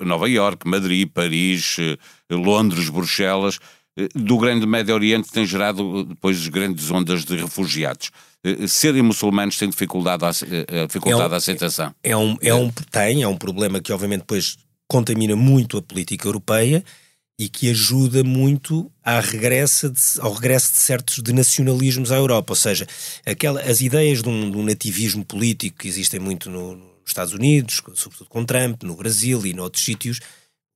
Nova 0.00 0.28
Iorque, 0.28 0.68
Madrid, 0.68 1.08
Paris, 1.08 1.76
eh, 1.78 1.96
Londres, 2.34 2.88
Bruxelas 2.88 3.60
eh, 3.60 3.85
do 4.14 4.36
grande 4.38 4.66
Médio 4.66 4.94
Oriente 4.94 5.30
tem 5.30 5.46
gerado 5.46 6.04
depois 6.04 6.36
as 6.38 6.48
grandes 6.48 6.90
ondas 6.90 7.24
de 7.24 7.36
refugiados. 7.36 8.10
Eh, 8.44 8.66
serem 8.66 9.02
muçulmanos 9.02 9.56
tem 9.56 9.70
dificuldade 9.70 10.24
a, 10.24 10.30
eh, 10.30 10.86
dificuldade 10.86 11.30
é 11.30 11.34
um, 11.34 11.36
aceitação. 11.36 11.94
É 12.02 12.16
um, 12.16 12.36
é 12.42 12.54
um, 12.54 12.70
tem, 12.90 13.22
é 13.22 13.28
um 13.28 13.36
problema 13.36 13.80
que 13.80 13.92
obviamente 13.92 14.20
depois 14.20 14.58
contamina 14.86 15.34
muito 15.34 15.78
a 15.78 15.82
política 15.82 16.28
europeia 16.28 16.84
e 17.38 17.48
que 17.48 17.70
ajuda 17.70 18.22
muito 18.22 18.90
à 19.02 19.20
regressa 19.20 19.90
de, 19.90 20.00
ao 20.20 20.32
regresso 20.32 20.72
de 20.72 20.78
certos 20.78 21.22
de 21.22 21.32
nacionalismos 21.32 22.12
à 22.12 22.16
Europa. 22.16 22.52
Ou 22.52 22.56
seja, 22.56 22.86
aquela, 23.26 23.60
as 23.60 23.80
ideias 23.80 24.22
de 24.22 24.28
um, 24.28 24.50
de 24.50 24.56
um 24.56 24.62
nativismo 24.62 25.24
político 25.24 25.78
que 25.78 25.88
existem 25.88 26.20
muito 26.20 26.50
no, 26.50 26.76
nos 26.76 26.86
Estados 27.06 27.34
Unidos, 27.34 27.82
sobretudo 27.94 28.28
com 28.28 28.44
Trump, 28.44 28.82
no 28.82 28.96
Brasil 28.96 29.44
e 29.46 29.52
noutros 29.52 29.84
sítios, 29.84 30.20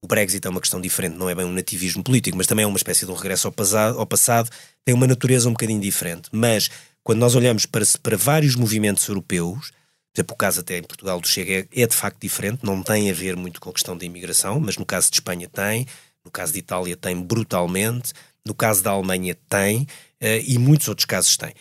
o 0.03 0.07
Brexit 0.07 0.47
é 0.47 0.51
uma 0.51 0.61
questão 0.61 0.81
diferente, 0.81 1.17
não 1.17 1.29
é 1.29 1.35
bem 1.35 1.45
um 1.45 1.53
nativismo 1.53 2.03
político, 2.03 2.37
mas 2.37 2.47
também 2.47 2.65
é 2.65 2.67
uma 2.67 2.77
espécie 2.77 3.05
de 3.05 3.13
um 3.13 3.15
regresso 3.15 3.47
ao 3.47 3.53
passado, 3.53 3.99
ao 3.99 4.07
passado 4.07 4.51
tem 4.85 4.95
uma 4.95 5.07
natureza 5.07 5.49
um 5.49 5.53
bocadinho 5.53 5.81
diferente. 5.81 6.29
Mas 6.33 6.71
quando 7.03 7.19
nós 7.19 7.35
olhamos 7.35 7.67
para, 7.67 7.85
para 8.03 8.17
vários 8.17 8.57
movimentos 8.57 9.07
europeus, 9.07 9.71
por 10.13 10.19
exemplo, 10.19 10.35
o 10.35 10.39
caso 10.39 10.61
até 10.61 10.79
em 10.79 10.83
Portugal 10.83 11.21
do 11.21 11.29
Chega 11.29 11.53
é, 11.53 11.83
é, 11.83 11.87
de 11.87 11.95
facto 11.95 12.19
diferente, 12.21 12.65
não 12.65 12.83
tem 12.83 13.11
a 13.11 13.15
ver 13.15 13.37
muito 13.37 13.61
com 13.61 13.71
a 13.71 13.73
questão 13.73 13.97
da 13.97 14.05
imigração, 14.05 14.59
mas 14.59 14.77
no 14.77 14.87
caso 14.87 15.11
de 15.11 15.17
Espanha 15.17 15.49
tem, 15.49 15.87
no 16.25 16.31
caso 16.31 16.53
de 16.53 16.59
Itália 16.59 16.97
tem 16.97 17.21
brutalmente, 17.21 18.13
no 18.45 18.55
caso 18.55 18.83
da 18.83 18.91
Alemanha 18.91 19.37
tem, 19.49 19.83
uh, 19.83 20.43
e 20.47 20.59
muitos 20.59 20.89
outros 20.89 21.05
casos 21.05 21.37
têm. 21.37 21.53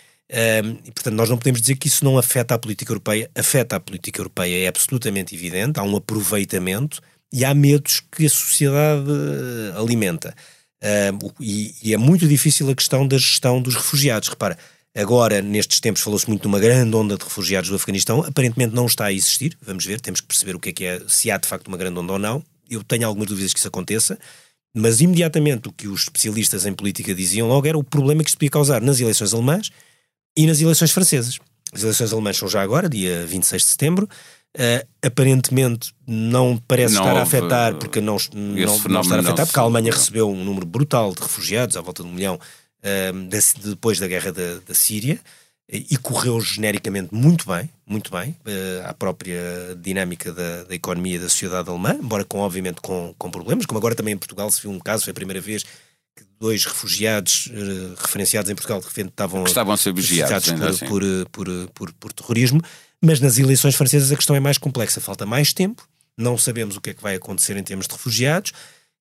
Portanto, 0.94 1.16
nós 1.16 1.30
não 1.30 1.38
podemos 1.38 1.60
dizer 1.60 1.76
que 1.76 1.88
isso 1.88 2.06
não 2.06 2.18
afeta 2.18 2.54
a 2.54 2.60
política 2.60 2.92
europeia. 2.92 3.32
Afeta 3.34 3.76
a 3.76 3.80
política 3.80 4.20
europeia, 4.20 4.64
é 4.64 4.68
absolutamente 4.68 5.34
evidente. 5.34 5.80
Há 5.80 5.84
um 5.84 5.96
aproveitamento 5.96 7.02
e 7.32 7.46
há 7.46 7.54
medos 7.54 8.02
que 8.12 8.26
a 8.26 8.30
sociedade 8.30 9.10
uh, 9.10 9.80
alimenta. 9.80 10.36
Uh, 10.82 11.34
e, 11.40 11.76
e, 11.84 11.94
é 11.94 11.98
muito 11.98 12.28
difícil 12.28 12.70
a 12.70 12.76
questão 12.76 13.08
da 13.08 13.18
gestão 13.18 13.62
dos 13.62 13.76
refugiados. 13.76 14.30
Repara, 14.30 14.58
agora, 14.96 15.42
nestes 15.42 15.80
tempos, 15.80 16.02
falou-se 16.02 16.28
muito 16.28 16.42
de 16.42 16.48
uma 16.48 16.60
grande 16.60 16.96
onda 16.96 17.18
de 17.18 17.24
refugiados 17.24 17.70
do 17.70 17.76
Afeganistão, 17.76 18.24
aparentemente 18.24 18.74
não 18.74 18.86
está 18.86 19.06
a 19.06 19.14
existir. 19.14 19.58
Vamos 19.62 19.86
ver, 19.86 20.00
temos 20.00 20.22
que 20.22 20.28
perceber 20.28 20.56
o 20.56 20.60
que 20.60 20.70
é 20.70 20.74
que 20.74 20.86
é, 20.86 21.02
se 21.08 21.30
há 21.30 21.38
de 21.38 21.48
facto 21.48 21.68
uma 21.68 21.78
grande 21.78 22.00
onda 22.00 22.14
ou 22.14 22.20
não. 22.20 22.44
Eu 22.70 22.84
tenho 22.84 23.06
algumas 23.08 23.28
dúvidas 23.28 23.54
que 23.54 23.60
isso 23.60 23.68
aconteça. 23.68 24.18
Mas 24.74 25.02
imediatamente 25.02 25.68
o 25.68 25.72
que 25.72 25.88
os 25.88 26.04
especialistas 26.04 26.66
em 26.66 26.74
política 26.74 27.14
diziam 27.14 27.48
logo 27.48 27.68
era 27.68 27.78
o 27.78 27.84
problema 27.84 28.24
que 28.24 28.30
isto 28.30 28.38
podia 28.38 28.52
causar 28.52 28.82
nas 28.82 29.00
eleições 29.00 29.34
alemãs 29.34 29.72
e 30.38 30.46
nas 30.46 30.62
eleições 30.62 30.92
francesas. 30.92 31.40
As 31.74 31.82
eleições 31.82 32.14
alemãs 32.14 32.38
são 32.38 32.48
já 32.48 32.62
agora, 32.62 32.88
dia 32.88 33.26
26 33.26 33.64
de 33.64 33.68
setembro. 33.68 34.10
Uh, 34.58 34.88
aparentemente 35.06 35.94
não 36.08 36.58
parece 36.68 36.96
não 36.96 37.04
estar 37.04 37.18
a 37.18 37.22
afetar, 37.22 37.76
porque 37.76 38.02
não, 38.02 38.18
não, 38.34 38.80
não 38.90 39.02
está 39.02 39.16
a 39.16 39.20
afetar, 39.20 39.46
porque 39.46 39.60
a 39.60 39.62
Alemanha 39.64 39.92
recebeu 39.92 40.30
um 40.30 40.44
número 40.44 40.66
brutal 40.66 41.14
de 41.14 41.22
refugiados, 41.22 41.78
à 41.78 41.82
volta 41.82 42.02
de 42.02 42.10
um 42.10 42.14
milhão, 42.14 42.36
uh, 42.36 43.64
depois 43.64 44.00
da 44.00 44.08
guerra 44.08 44.32
da, 44.32 44.60
da 44.68 44.74
Síria 44.74 45.20
e 45.72 45.96
correu 45.98 46.42
genericamente 46.42 47.14
muito 47.14 47.48
bem, 47.48 47.70
muito 47.86 48.12
bem, 48.12 48.32
uh, 48.32 48.88
à 48.88 48.94
própria 48.94 49.40
dinâmica 49.80 50.34
da, 50.34 50.64
da, 50.64 50.74
economia 50.74 51.16
e 51.16 51.20
da 51.20 51.30
sociedade 51.30 51.70
alemã, 51.70 51.96
embora 52.02 52.26
com, 52.26 52.40
obviamente, 52.40 52.82
com, 52.82 53.14
com 53.18 53.30
problemas, 53.30 53.68
como 53.68 53.78
agora 53.78 53.94
também 53.94 54.16
em 54.16 54.18
Portugal 54.18 54.50
se 54.50 54.62
viu 54.62 54.72
um 54.72 54.80
caso, 54.80 55.04
foi 55.04 55.12
a 55.12 55.14
primeira 55.14 55.40
vez 55.40 55.64
que 56.16 56.24
dois 56.40 56.66
refugiados 56.66 57.48
uh, 57.48 57.96
referenciados 58.02 58.50
em 58.50 58.56
Portugal 58.56 58.80
de 58.80 58.88
repente 58.88 59.10
estavam, 59.10 59.44
estavam 59.44 59.74
a 59.74 59.78
ser 59.78 59.94
vigiados 59.94 60.52
por, 60.52 60.64
assim. 60.64 60.86
por, 60.88 61.04
por, 61.32 61.70
por, 61.76 61.94
por 61.94 62.14
terrorismo, 62.14 62.62
mas 63.02 63.20
nas 63.20 63.38
eleições 63.38 63.76
francesas 63.76 64.12
a 64.12 64.16
questão 64.16 64.36
é 64.36 64.40
mais 64.40 64.58
complexa, 64.58 65.00
falta 65.00 65.26
mais 65.26 65.54
tempo, 65.54 65.88
não 66.18 66.38
sabemos 66.38 66.76
o 66.76 66.82
que 66.82 66.90
é 66.90 66.94
que 66.94 67.02
vai 67.02 67.16
acontecer 67.16 67.56
em 67.56 67.64
termos 67.64 67.88
de 67.88 67.94
refugiados, 67.94 68.52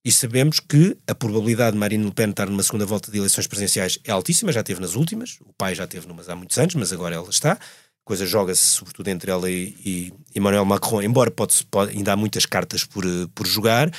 e 0.04 0.12
sabemos 0.12 0.60
que 0.60 0.96
a 1.06 1.14
probabilidade 1.14 1.72
de 1.72 1.78
Marine 1.78 2.04
Le 2.04 2.12
Pen 2.12 2.30
estar 2.30 2.46
numa 2.46 2.62
segunda 2.62 2.86
volta 2.86 3.10
de 3.10 3.18
eleições 3.18 3.46
presidenciais 3.46 3.98
é 4.04 4.12
altíssima, 4.12 4.52
já 4.52 4.62
teve 4.62 4.80
nas 4.80 4.94
últimas, 4.94 5.38
o 5.40 5.52
pai 5.52 5.74
já 5.74 5.86
teve 5.86 6.06
numas 6.06 6.28
há 6.28 6.36
muitos 6.36 6.56
anos, 6.56 6.74
mas 6.76 6.92
agora 6.92 7.16
ela 7.16 7.28
está. 7.28 7.52
A 7.52 7.58
coisa 8.04 8.24
joga-se 8.24 8.62
sobretudo 8.62 9.08
entre 9.08 9.30
ela 9.30 9.50
e, 9.50 9.74
e 9.84 10.12
Emmanuel 10.34 10.64
Macron, 10.64 11.02
embora 11.02 11.30
pode, 11.30 11.62
pode, 11.66 11.96
ainda 11.96 12.12
há 12.12 12.16
muitas 12.16 12.46
cartas 12.46 12.84
por, 12.84 13.04
por 13.34 13.46
jogar, 13.46 13.92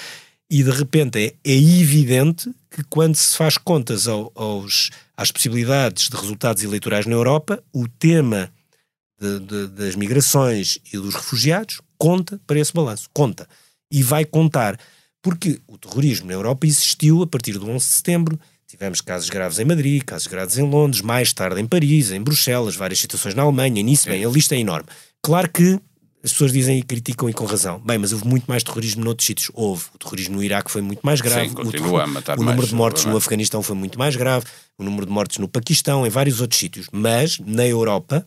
e 0.50 0.64
de 0.64 0.72
repente 0.72 1.20
é, 1.20 1.34
é 1.44 1.56
evidente 1.56 2.50
que 2.72 2.84
quando 2.90 3.16
se 3.16 3.38
faz 3.38 3.58
contas 3.58 4.08
ao, 4.08 4.32
aos, 4.34 4.90
às 5.16 5.32
possibilidades 5.32 6.10
de 6.10 6.16
resultados 6.16 6.64
eleitorais 6.64 7.06
na 7.06 7.14
Europa, 7.14 7.62
o 7.72 7.88
tema 7.88 8.52
de, 9.20 9.40
de, 9.40 9.68
das 9.68 9.96
migrações 9.96 10.80
e 10.94 10.98
dos 10.98 11.16
refugiados 11.16 11.82
conta 11.98 12.40
para 12.48 12.60
esse 12.60 12.74
balanço, 12.74 13.10
conta. 13.14 13.48
E 13.92 14.02
vai 14.02 14.24
contar 14.24 14.80
porque 15.22 15.60
o 15.68 15.78
terrorismo 15.78 16.28
na 16.28 16.34
Europa 16.34 16.66
existiu 16.66 17.22
a 17.22 17.28
partir 17.28 17.54
do 17.54 17.70
11 17.70 17.86
de 17.86 17.92
setembro. 17.92 18.40
Tivemos 18.66 19.02
casos 19.02 19.30
graves 19.30 19.60
em 19.60 19.66
Madrid, 19.66 20.04
casos 20.04 20.28
graves 20.28 20.58
em 20.58 20.64
Londres, 20.64 21.02
mais 21.02 21.34
tarde 21.34 21.60
em 21.60 21.68
Paris, 21.68 22.12
em 22.12 22.22
Bruxelas, 22.22 22.76
várias 22.76 23.00
situações 23.00 23.34
na 23.34 23.42
Alemanha, 23.42 23.82
nisso, 23.84 24.08
bem, 24.08 24.24
a 24.24 24.30
lista 24.30 24.56
é 24.56 24.60
enorme. 24.60 24.88
Claro 25.22 25.50
que 25.50 25.80
as 26.24 26.32
pessoas 26.32 26.52
dizem 26.52 26.78
e 26.78 26.84
criticam 26.84 27.30
e 27.30 27.34
com 27.34 27.46
razão. 27.46 27.80
Bem, 27.80 27.98
mas 27.98 28.12
houve 28.12 28.28
muito 28.28 28.46
mais 28.46 28.62
terrorismo 28.62 29.04
noutros 29.04 29.26
sítios. 29.26 29.52
Houve. 29.54 29.86
O 29.96 29.98
terrorismo 29.98 30.36
no 30.36 30.44
Iraque 30.44 30.70
foi 30.70 30.82
muito 30.82 31.02
mais 31.02 31.22
grave. 31.22 31.48
Sim, 31.48 31.56
continua 31.56 31.92
o, 31.92 31.98
a 32.02 32.08
matar 32.08 32.38
o 32.38 32.42
número 32.42 32.58
mais, 32.58 32.70
de 32.70 32.76
mortes 32.76 33.06
no 33.06 33.16
Afeganistão 33.16 33.64
foi 33.64 33.76
muito 33.76 33.98
mais 33.98 34.16
grave. 34.16 34.46
O 34.78 34.84
número 34.84 35.06
de 35.06 35.12
mortes 35.12 35.38
no 35.38 35.48
Paquistão, 35.48 36.06
em 36.06 36.10
vários 36.10 36.42
outros 36.42 36.60
sítios. 36.60 36.88
Mas, 36.92 37.40
na 37.40 37.66
Europa, 37.66 38.26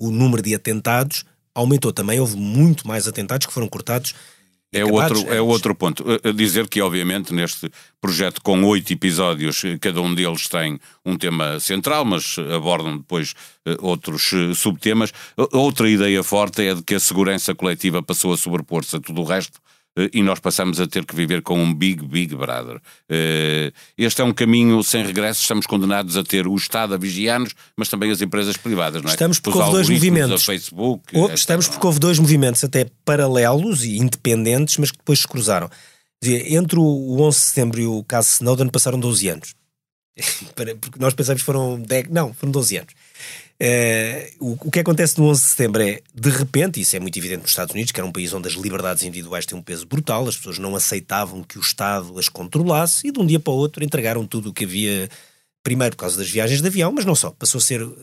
o 0.00 0.10
número 0.10 0.42
de 0.42 0.54
atentados 0.54 1.24
aumentou 1.54 1.92
também. 1.92 2.18
Houve 2.18 2.36
muito 2.36 2.88
mais 2.88 3.06
atentados 3.06 3.46
que 3.46 3.52
foram 3.52 3.68
cortados 3.68 4.14
é 4.72 4.84
outro, 4.84 5.34
é 5.34 5.40
outro 5.40 5.74
ponto. 5.74 6.04
Dizer 6.32 6.68
que, 6.68 6.80
obviamente, 6.80 7.34
neste 7.34 7.68
projeto 8.00 8.40
com 8.40 8.62
oito 8.64 8.92
episódios, 8.92 9.62
cada 9.80 10.00
um 10.00 10.14
deles 10.14 10.46
tem 10.46 10.78
um 11.04 11.16
tema 11.16 11.58
central, 11.58 12.04
mas 12.04 12.36
abordam 12.54 12.98
depois 12.98 13.34
eh, 13.66 13.76
outros 13.80 14.32
eh, 14.32 14.54
subtemas. 14.54 15.12
Outra 15.52 15.90
ideia 15.90 16.22
forte 16.22 16.62
é 16.62 16.74
de 16.74 16.82
que 16.82 16.94
a 16.94 17.00
segurança 17.00 17.52
coletiva 17.52 18.00
passou 18.00 18.32
a 18.32 18.36
sobrepor-se 18.36 18.94
a 18.94 19.00
tudo 19.00 19.22
o 19.22 19.24
resto 19.24 19.58
eh, 19.58 19.64
e 20.12 20.22
nós 20.22 20.38
passamos 20.38 20.80
a 20.80 20.86
ter 20.86 21.04
que 21.04 21.14
viver 21.14 21.42
com 21.42 21.58
um 21.58 21.74
Big, 21.74 22.04
Big 22.06 22.34
Brother. 22.34 22.80
Eh, 23.08 23.72
este 23.98 24.20
é 24.20 24.24
um 24.24 24.32
caminho 24.32 24.82
sem 24.82 25.04
regresso, 25.04 25.42
estamos 25.42 25.66
condenados 25.66 26.16
a 26.16 26.22
ter 26.22 26.46
o 26.46 26.54
Estado 26.54 26.94
a 26.94 26.96
vigiar-nos, 26.96 27.54
mas 27.76 27.88
também 27.88 28.10
as 28.10 28.20
empresas 28.22 28.56
privadas, 28.56 29.02
não 29.02 29.10
é? 29.10 29.14
Estamos 29.14 29.40
porque 29.40 29.58
houve 29.58 29.72
dois 29.72 29.88
movimentos. 29.88 30.44
Facebook, 30.44 31.12
estamos 31.34 31.68
porque 31.68 31.86
houve 31.86 31.98
dois 31.98 32.18
movimentos 32.18 32.62
até 32.62 32.86
paralelos 33.04 33.84
e 33.84 33.98
independentes, 33.98 34.76
mas 34.78 34.90
que 34.90 34.98
depois 34.98 35.20
se 35.20 35.28
cruzaram. 35.28 35.68
Entre 36.22 36.78
o 36.78 37.20
11 37.20 37.38
de 37.38 37.44
setembro 37.44 37.80
e 37.80 37.86
o 37.86 38.04
caso 38.04 38.28
Snowden 38.34 38.68
passaram 38.68 39.00
12 39.00 39.28
anos. 39.28 39.54
porque 40.80 40.98
nós 40.98 41.14
pensamos 41.14 41.42
que 41.42 41.46
foram 41.46 41.80
10, 41.80 42.08
não, 42.10 42.32
foram 42.34 42.52
12 42.52 42.76
anos. 42.76 42.94
Uh, 43.62 44.52
o, 44.52 44.68
o, 44.68 44.70
que 44.70 44.80
acontece 44.80 45.18
no 45.18 45.26
11 45.26 45.42
de 45.42 45.48
setembro 45.48 45.82
é, 45.82 46.00
de 46.14 46.30
repente, 46.30 46.80
isso 46.80 46.96
é 46.96 47.00
muito 47.00 47.18
evidente 47.18 47.42
nos 47.42 47.50
Estados 47.50 47.74
Unidos, 47.74 47.92
que 47.92 48.00
era 48.00 48.06
um 48.06 48.12
país 48.12 48.32
onde 48.32 48.48
as 48.48 48.54
liberdades 48.54 49.02
individuais 49.02 49.44
têm 49.44 49.58
um 49.58 49.60
peso 49.60 49.86
brutal, 49.86 50.26
as 50.26 50.34
pessoas 50.34 50.58
não 50.58 50.74
aceitavam 50.74 51.42
que 51.42 51.58
o 51.58 51.60
Estado 51.60 52.18
as 52.18 52.26
controlasse 52.26 53.08
e 53.08 53.12
de 53.12 53.20
um 53.20 53.26
dia 53.26 53.38
para 53.38 53.52
o 53.52 53.56
outro 53.56 53.84
entregaram 53.84 54.26
tudo 54.26 54.48
o 54.48 54.52
que 54.54 54.64
havia, 54.64 55.10
primeiro 55.62 55.94
por 55.94 56.00
causa 56.00 56.16
das 56.16 56.30
viagens 56.30 56.62
de 56.62 56.68
avião, 56.68 56.90
mas 56.90 57.04
não 57.04 57.14
só, 57.14 57.32
passou 57.32 57.58
a 57.58 57.62
ser 57.62 57.82
uh, 57.82 57.96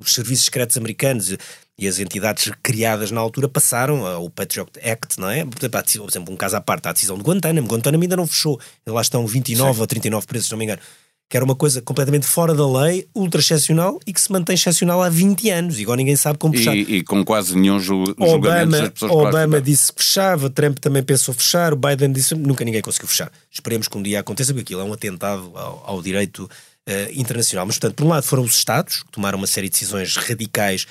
os 0.00 0.12
serviços 0.12 0.46
secretos 0.46 0.76
americanos 0.76 1.36
e 1.78 1.86
as 1.86 2.00
entidades 2.00 2.50
criadas 2.60 3.12
na 3.12 3.20
altura 3.20 3.48
passaram 3.48 4.04
ao 4.04 4.28
Patriot 4.28 4.72
Act, 4.80 5.20
não 5.20 5.30
é? 5.30 5.44
Por 5.44 5.64
exemplo, 6.08 6.34
um 6.34 6.36
caso 6.36 6.56
à 6.56 6.60
parte, 6.60 6.88
a 6.88 6.92
decisão 6.92 7.16
de 7.16 7.22
Guantánamo, 7.22 7.68
Guantánamo 7.68 8.02
ainda 8.02 8.16
não 8.16 8.26
fechou, 8.26 8.58
lá 8.84 9.00
estão 9.00 9.24
29 9.24 9.74
Sim. 9.74 9.80
ou 9.80 9.86
39 9.86 10.26
presos, 10.26 10.48
se 10.48 10.52
não 10.52 10.58
me 10.58 10.64
engano 10.64 10.82
que 11.28 11.36
era 11.36 11.44
uma 11.44 11.54
coisa 11.54 11.80
completamente 11.80 12.26
fora 12.26 12.54
da 12.54 12.66
lei, 12.66 13.08
ultra 13.14 13.40
excepcional 13.40 13.98
e 14.06 14.12
que 14.12 14.20
se 14.20 14.30
mantém 14.30 14.54
excepcional 14.54 15.02
há 15.02 15.08
20 15.08 15.50
anos, 15.50 15.78
e 15.78 15.82
agora 15.82 15.96
ninguém 15.96 16.16
sabe 16.16 16.38
como 16.38 16.54
fechar. 16.54 16.76
E, 16.76 16.96
e 16.96 17.02
com 17.02 17.24
quase 17.24 17.56
nenhum 17.56 17.80
julgamento 17.80 18.22
Obama, 18.22 18.78
das 18.78 18.88
pessoas 18.90 19.12
Obama 19.12 19.60
disse 19.60 19.92
que 19.92 20.02
fechava, 20.02 20.50
Trump 20.50 20.78
também 20.78 21.02
pensou 21.02 21.34
fechar, 21.34 21.72
o 21.72 21.76
Biden 21.76 22.12
disse 22.12 22.34
nunca 22.34 22.64
ninguém 22.64 22.82
conseguiu 22.82 23.08
fechar. 23.08 23.32
Esperemos 23.50 23.88
que 23.88 23.96
um 23.96 24.02
dia 24.02 24.20
aconteça, 24.20 24.52
porque 24.52 24.74
aquilo 24.74 24.80
é 24.80 24.84
um 24.84 24.92
atentado 24.92 25.50
ao, 25.54 25.82
ao 25.86 26.02
direito 26.02 26.44
uh, 26.44 27.12
internacional. 27.12 27.66
Mas, 27.66 27.78
portanto, 27.78 27.96
por 27.96 28.04
um 28.04 28.08
lado 28.08 28.24
foram 28.24 28.42
os 28.42 28.54
Estados, 28.54 29.02
que 29.02 29.10
tomaram 29.10 29.38
uma 29.38 29.46
série 29.46 29.68
de 29.68 29.72
decisões 29.72 30.16
radicais 30.16 30.86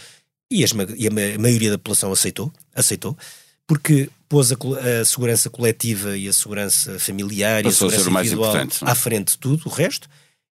e, 0.52 0.64
as, 0.64 0.72
e 0.98 1.08
a 1.08 1.40
maioria 1.40 1.72
da 1.72 1.78
população 1.78 2.12
aceitou, 2.12 2.52
aceitou 2.76 3.18
porque 3.66 4.10
pôs 4.28 4.52
a, 4.52 4.56
a, 5.02 5.06
segurança 5.06 5.50
coletiva 5.50 6.18
e 6.18 6.28
a 6.28 6.34
segurança 6.34 7.00
familiar 7.00 7.64
Passou 7.64 7.90
e 7.90 7.94
a 7.94 7.98
segurança 7.98 8.20
individual 8.20 8.58
é? 8.58 8.68
à 8.82 8.96
frente 8.96 9.32
de 9.32 9.38
tudo, 9.38 9.64
o 9.66 9.70
resto 9.70 10.10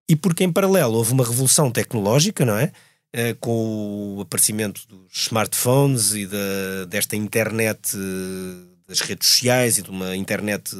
e 0.08 0.16
porque 0.16 0.44
em 0.44 0.52
paralelo 0.52 0.94
houve 0.94 1.12
uma 1.12 1.24
revolução 1.24 1.70
tecnológica, 1.70 2.44
não 2.44 2.56
é? 2.56 2.72
Uh, 3.14 3.36
com 3.40 4.16
o 4.16 4.20
aparecimento 4.22 4.80
dos 4.88 5.26
smartphones 5.26 6.14
e 6.14 6.26
da, 6.26 6.84
desta 6.88 7.14
internet, 7.14 7.94
uh, 7.94 8.66
das 8.88 9.00
redes 9.00 9.28
sociais 9.28 9.78
e 9.78 9.82
de 9.82 9.90
uma 9.90 10.16
internet 10.16 10.74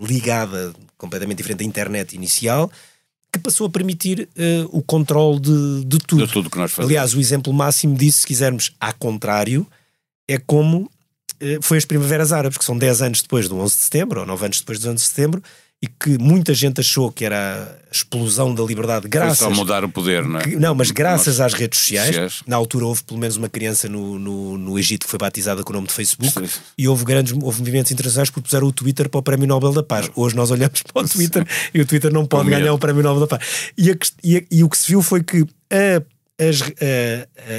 ligada, 0.00 0.74
completamente 0.96 1.38
diferente 1.38 1.58
da 1.58 1.64
internet 1.64 2.14
inicial, 2.14 2.70
que 3.32 3.38
passou 3.38 3.66
a 3.66 3.70
permitir 3.70 4.28
uh, 4.36 4.68
o 4.70 4.82
controle 4.82 5.38
de, 5.38 5.84
de, 5.84 5.98
tudo. 5.98 6.26
De 6.26 6.32
tudo 6.32 6.50
que 6.50 6.58
nós 6.58 6.70
fazemos. 6.70 6.90
Aliás, 6.90 7.14
o 7.14 7.20
exemplo 7.20 7.52
máximo 7.52 7.94
disso, 7.96 8.20
se 8.20 8.26
quisermos, 8.26 8.74
a 8.80 8.92
contrário, 8.92 9.66
é 10.26 10.38
como 10.38 10.90
foi 11.60 11.76
as 11.76 11.84
Primaveras 11.84 12.32
Árabes, 12.32 12.56
que 12.56 12.64
são 12.64 12.78
10 12.78 13.02
anos 13.02 13.20
depois 13.20 13.46
do 13.46 13.58
11 13.58 13.76
de 13.76 13.82
setembro, 13.82 14.20
ou 14.20 14.26
9 14.26 14.46
anos 14.46 14.60
depois 14.60 14.78
do 14.78 14.88
11 14.88 14.94
de 14.94 15.02
setembro, 15.02 15.42
e 15.86 15.88
que 16.00 16.18
muita 16.18 16.52
gente 16.52 16.80
achou 16.80 17.12
que 17.12 17.24
era 17.24 17.78
a 17.88 17.94
explosão 17.94 18.52
da 18.52 18.62
liberdade 18.64 19.06
graças... 19.08 19.38
Foi 19.38 19.48
só 19.48 19.54
mudar 19.54 19.84
o 19.84 19.88
poder, 19.88 20.24
não 20.24 20.40
é? 20.40 20.42
Que, 20.42 20.56
não, 20.56 20.74
mas 20.74 20.90
graças 20.90 21.40
às 21.40 21.54
redes 21.54 21.78
sociais. 21.78 22.08
sociais. 22.08 22.42
Na 22.46 22.56
altura 22.56 22.86
houve 22.86 23.04
pelo 23.04 23.20
menos 23.20 23.36
uma 23.36 23.48
criança 23.48 23.88
no, 23.88 24.18
no, 24.18 24.58
no 24.58 24.78
Egito 24.78 25.04
que 25.04 25.10
foi 25.10 25.18
batizada 25.18 25.62
com 25.62 25.72
o 25.72 25.76
nome 25.76 25.86
de 25.86 25.94
Facebook 25.94 26.32
Sim. 26.32 26.60
e 26.76 26.88
houve 26.88 27.04
grandes 27.04 27.32
houve 27.32 27.60
movimentos 27.60 27.92
internacionais 27.92 28.30
que 28.30 28.40
puseram 28.40 28.66
o 28.66 28.72
Twitter 28.72 29.08
para 29.08 29.20
o 29.20 29.22
Prémio 29.22 29.46
Nobel 29.46 29.72
da 29.72 29.82
Paz. 29.82 30.10
Hoje 30.16 30.34
nós 30.34 30.50
olhamos 30.50 30.82
para 30.82 31.04
o 31.04 31.08
Twitter 31.08 31.46
e 31.72 31.80
o 31.80 31.86
Twitter 31.86 32.12
não 32.12 32.26
pode 32.26 32.50
ganhar 32.50 32.72
o 32.72 32.78
Prémio 32.78 33.02
Nobel 33.02 33.20
da 33.20 33.38
Paz. 33.38 33.70
E, 33.78 33.90
a, 33.90 33.96
e, 34.24 34.36
a, 34.38 34.42
e 34.50 34.64
o 34.64 34.68
que 34.68 34.76
se 34.76 34.88
viu 34.88 35.02
foi 35.02 35.22
que 35.22 35.46
a 35.70 36.02
as, 36.38 36.60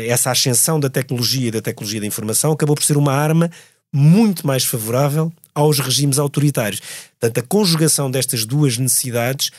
essa 0.08 0.30
ascensão 0.30 0.80
da 0.80 0.88
tecnologia 0.88 1.48
e 1.48 1.52
da 1.52 1.62
tecnologia 1.62 2.00
da 2.00 2.06
informação 2.06 2.52
acabou 2.52 2.76
por 2.76 2.84
ser 2.84 2.96
uma 2.96 3.12
arma 3.12 3.50
muito 3.92 4.46
mais 4.46 4.64
favorável 4.64 5.34
aos 5.58 5.80
regimes 5.80 6.20
autoritários. 6.20 6.80
Portanto, 7.20 7.40
a 7.40 7.48
conjugação 7.48 8.12
destas 8.12 8.46
duas 8.46 8.78
necessidades 8.78 9.50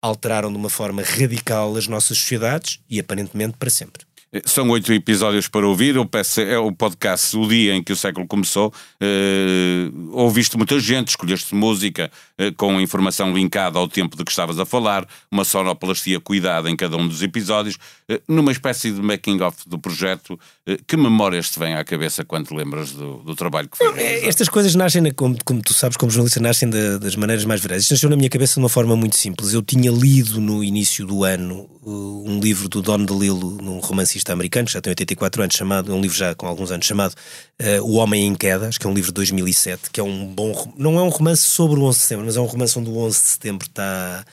alteraram 0.00 0.50
de 0.50 0.56
uma 0.56 0.70
forma 0.70 1.02
radical 1.02 1.76
as 1.76 1.88
nossas 1.88 2.18
sociedades 2.18 2.78
e 2.88 3.00
aparentemente 3.00 3.56
para 3.58 3.68
sempre. 3.68 4.04
São 4.44 4.68
oito 4.70 4.92
episódios 4.92 5.48
para 5.48 5.66
ouvir. 5.66 5.96
Eu 5.96 6.06
peço, 6.06 6.40
é 6.40 6.56
o 6.56 6.70
podcast 6.70 7.36
O 7.36 7.48
Dia 7.48 7.74
em 7.74 7.82
que 7.82 7.92
o 7.92 7.96
século 7.96 8.28
começou. 8.28 8.72
Uh, 9.02 10.10
ouviste 10.12 10.56
muita 10.56 10.78
gente, 10.78 11.08
escolheste 11.08 11.52
música 11.52 12.04
eh, 12.04 12.10
com 12.56 12.80
informação 12.80 13.32
linkada 13.32 13.78
ao 13.78 13.88
tempo 13.88 14.16
de 14.16 14.24
que 14.24 14.30
estavas 14.30 14.58
a 14.58 14.64
falar, 14.64 15.06
uma 15.30 15.44
sonoplastia 15.44 16.20
cuidada 16.20 16.70
em 16.70 16.76
cada 16.76 16.96
um 16.96 17.06
dos 17.06 17.22
episódios, 17.22 17.76
eh, 18.08 18.20
numa 18.28 18.52
espécie 18.52 18.90
de 18.90 19.00
making-of 19.02 19.56
do 19.66 19.78
projeto. 19.78 20.38
Que 20.86 20.96
memórias 20.96 21.50
te 21.50 21.58
vêm 21.58 21.74
à 21.74 21.84
cabeça 21.84 22.24
quando 22.24 22.46
te 22.46 22.54
lembras 22.54 22.92
do, 22.92 23.16
do 23.18 23.34
trabalho 23.34 23.68
que 23.68 23.76
foi 23.76 23.88
Estas 24.24 24.48
coisas 24.48 24.74
nascem, 24.74 25.10
como, 25.12 25.36
como, 25.44 25.60
tu 25.60 25.74
sabes, 25.74 25.96
como 25.96 26.10
jornalista, 26.12 26.38
nascem 26.38 26.70
das 26.70 27.16
maneiras 27.16 27.44
mais 27.44 27.60
verais. 27.60 27.82
Isto 27.82 27.92
nasceu 27.92 28.10
na 28.10 28.16
minha 28.16 28.30
cabeça 28.30 28.54
de 28.54 28.60
uma 28.60 28.68
forma 28.68 28.94
muito 28.94 29.16
simples. 29.16 29.52
Eu 29.52 29.62
tinha 29.62 29.90
lido 29.90 30.40
no 30.40 30.62
início 30.62 31.04
do 31.04 31.24
ano 31.24 31.68
um 31.82 32.38
livro 32.40 32.68
do 32.68 32.82
Don 32.82 33.04
DeLillo, 33.04 33.58
um 33.62 33.78
romancista 33.78 34.32
americano, 34.32 34.66
que 34.66 34.72
já 34.72 34.80
tem 34.80 34.90
84 34.90 35.42
anos, 35.42 35.56
chamado, 35.56 35.94
um 35.94 36.00
livro 36.00 36.16
já 36.16 36.34
com 36.34 36.46
alguns 36.46 36.70
anos, 36.70 36.86
chamado 36.86 37.14
uh, 37.14 37.82
O 37.82 37.94
Homem 37.94 38.26
em 38.26 38.34
Queda, 38.34 38.68
acho 38.68 38.78
que 38.78 38.86
é 38.86 38.90
um 38.90 38.92
livro 38.92 39.10
de 39.10 39.14
2007, 39.14 39.90
que 39.90 39.98
é 39.98 40.02
um 40.02 40.26
bom. 40.26 40.72
Não 40.76 40.98
é 40.98 41.02
um 41.02 41.08
romance 41.08 41.42
sobre 41.42 41.80
o 41.80 41.84
11 41.84 41.98
de 41.98 42.02
setembro, 42.02 42.26
mas 42.30 42.36
é 42.36 42.40
um 42.40 42.44
romance 42.44 42.78
onde 42.78 42.88
o 42.88 42.96
11 42.96 43.20
de 43.20 43.26
setembro 43.26 43.66
está. 43.66 44.24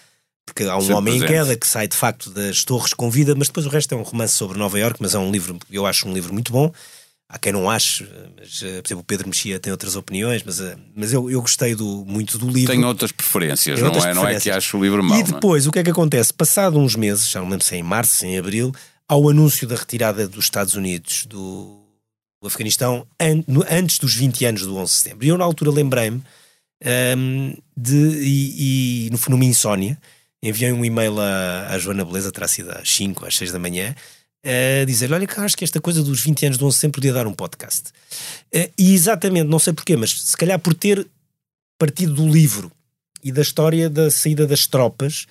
Porque 0.45 0.63
há 0.63 0.77
um 0.77 0.81
Sempre 0.81 0.95
homem 0.95 1.19
presente. 1.19 1.33
em 1.33 1.35
queda 1.35 1.57
que 1.57 1.67
sai 1.67 1.87
de 1.87 1.97
facto 1.97 2.29
das 2.29 2.63
torres 2.63 2.93
com 2.93 3.09
vida, 3.09 3.35
mas 3.35 3.47
depois 3.47 3.65
o 3.65 3.69
resto 3.69 3.93
é 3.93 3.97
um 3.97 4.03
romance 4.03 4.33
sobre 4.33 4.57
Nova 4.57 4.79
York, 4.79 4.97
mas 5.01 5.13
é 5.13 5.19
um 5.19 5.29
livro, 5.29 5.59
eu 5.69 5.85
acho 5.85 6.07
um 6.07 6.13
livro 6.13 6.31
muito 6.31 6.53
bom. 6.53 6.71
Há 7.27 7.37
quem 7.37 7.51
não 7.51 7.69
ache, 7.69 8.07
mas, 8.39 8.63
eh, 8.63 8.81
por 8.81 8.87
exemplo, 8.87 9.01
o 9.01 9.03
Pedro 9.03 9.27
Mexia 9.27 9.59
tem 9.59 9.69
outras 9.69 9.97
opiniões, 9.97 10.43
mas, 10.45 10.61
eh, 10.61 10.77
mas 10.95 11.11
eu, 11.11 11.29
eu 11.29 11.41
gostei 11.41 11.75
do, 11.75 12.05
muito 12.07 12.37
do 12.37 12.49
livro. 12.49 12.71
Tenho 12.71 12.87
outras 12.87 13.11
preferências, 13.11 13.79
não, 13.79 13.87
outras 13.87 14.05
é, 14.05 14.13
preferências. 14.13 14.45
não 14.45 14.51
é 14.51 14.53
que 14.53 14.57
acho 14.57 14.77
o 14.77 14.81
livro 14.81 15.03
mau. 15.03 15.17
E 15.17 15.21
é? 15.21 15.23
depois, 15.23 15.65
é? 15.65 15.69
o 15.69 15.71
que 15.73 15.79
é 15.79 15.83
que 15.83 15.89
acontece? 15.89 16.33
Passado 16.33 16.79
uns 16.79 16.95
meses, 16.95 17.29
já 17.29 17.41
não 17.41 17.49
lembro 17.49 17.65
se 17.65 17.75
é 17.75 17.79
em 17.79 17.83
março, 17.83 18.13
se 18.13 18.25
é 18.25 18.29
em 18.29 18.37
abril, 18.37 18.73
ao 19.09 19.27
anúncio 19.27 19.67
da 19.67 19.75
retirada 19.75 20.25
dos 20.25 20.45
Estados 20.45 20.75
Unidos 20.75 21.25
do, 21.25 21.81
do 22.41 22.47
Afeganistão 22.47 23.05
an, 23.19 23.43
no, 23.45 23.65
antes 23.69 23.99
dos 23.99 24.15
20 24.15 24.45
anos 24.45 24.61
do 24.61 24.77
11 24.77 24.91
de 24.93 24.97
setembro. 24.97 25.25
E 25.25 25.27
eu, 25.27 25.37
na 25.37 25.43
altura, 25.43 25.71
lembrei-me 25.71 26.23
um, 27.17 27.55
de, 27.75 27.96
e, 27.96 29.07
e 29.07 29.10
no, 29.10 29.19
numa 29.29 29.46
insónia, 29.46 29.98
enviei 30.41 30.72
um 30.72 30.86
e-mail 30.86 31.19
à, 31.19 31.67
à 31.69 31.79
Joana 31.79 32.05
Beleza, 32.05 32.31
terá 32.31 32.48
sido 32.48 32.72
às 32.72 32.89
5, 32.89 33.25
às 33.25 33.36
6 33.36 33.51
da 33.51 33.60
manhã, 33.60 33.96
a 34.43 34.86
dizer: 34.86 35.12
Olha, 35.12 35.27
que 35.27 35.39
acho 35.39 35.57
que 35.57 35.63
esta 35.63 35.81
coisa 35.81 36.03
dos 36.03 36.22
20 36.22 36.46
anos 36.46 36.57
do 36.57 36.65
11 36.65 36.74
de 36.74 36.79
setembro 36.79 36.96
podia 36.96 37.13
dar 37.13 37.27
um 37.27 37.34
podcast. 37.34 37.89
Uh, 38.53 38.72
e 38.77 38.93
exatamente, 38.93 39.48
não 39.48 39.60
sei 39.60 39.74
porquê, 39.74 39.98
mas 39.98 40.22
se 40.22 40.38
calhar 40.38 40.60
por 40.60 40.74
ter 40.74 41.05
partido 41.77 42.13
do 42.13 42.27
livro 42.27 42.72
e 43.24 43.31
da 43.31 43.41
história 43.41 43.89
da 43.89 44.10
saída 44.10 44.46
das 44.48 44.67
tropas. 44.67 45.25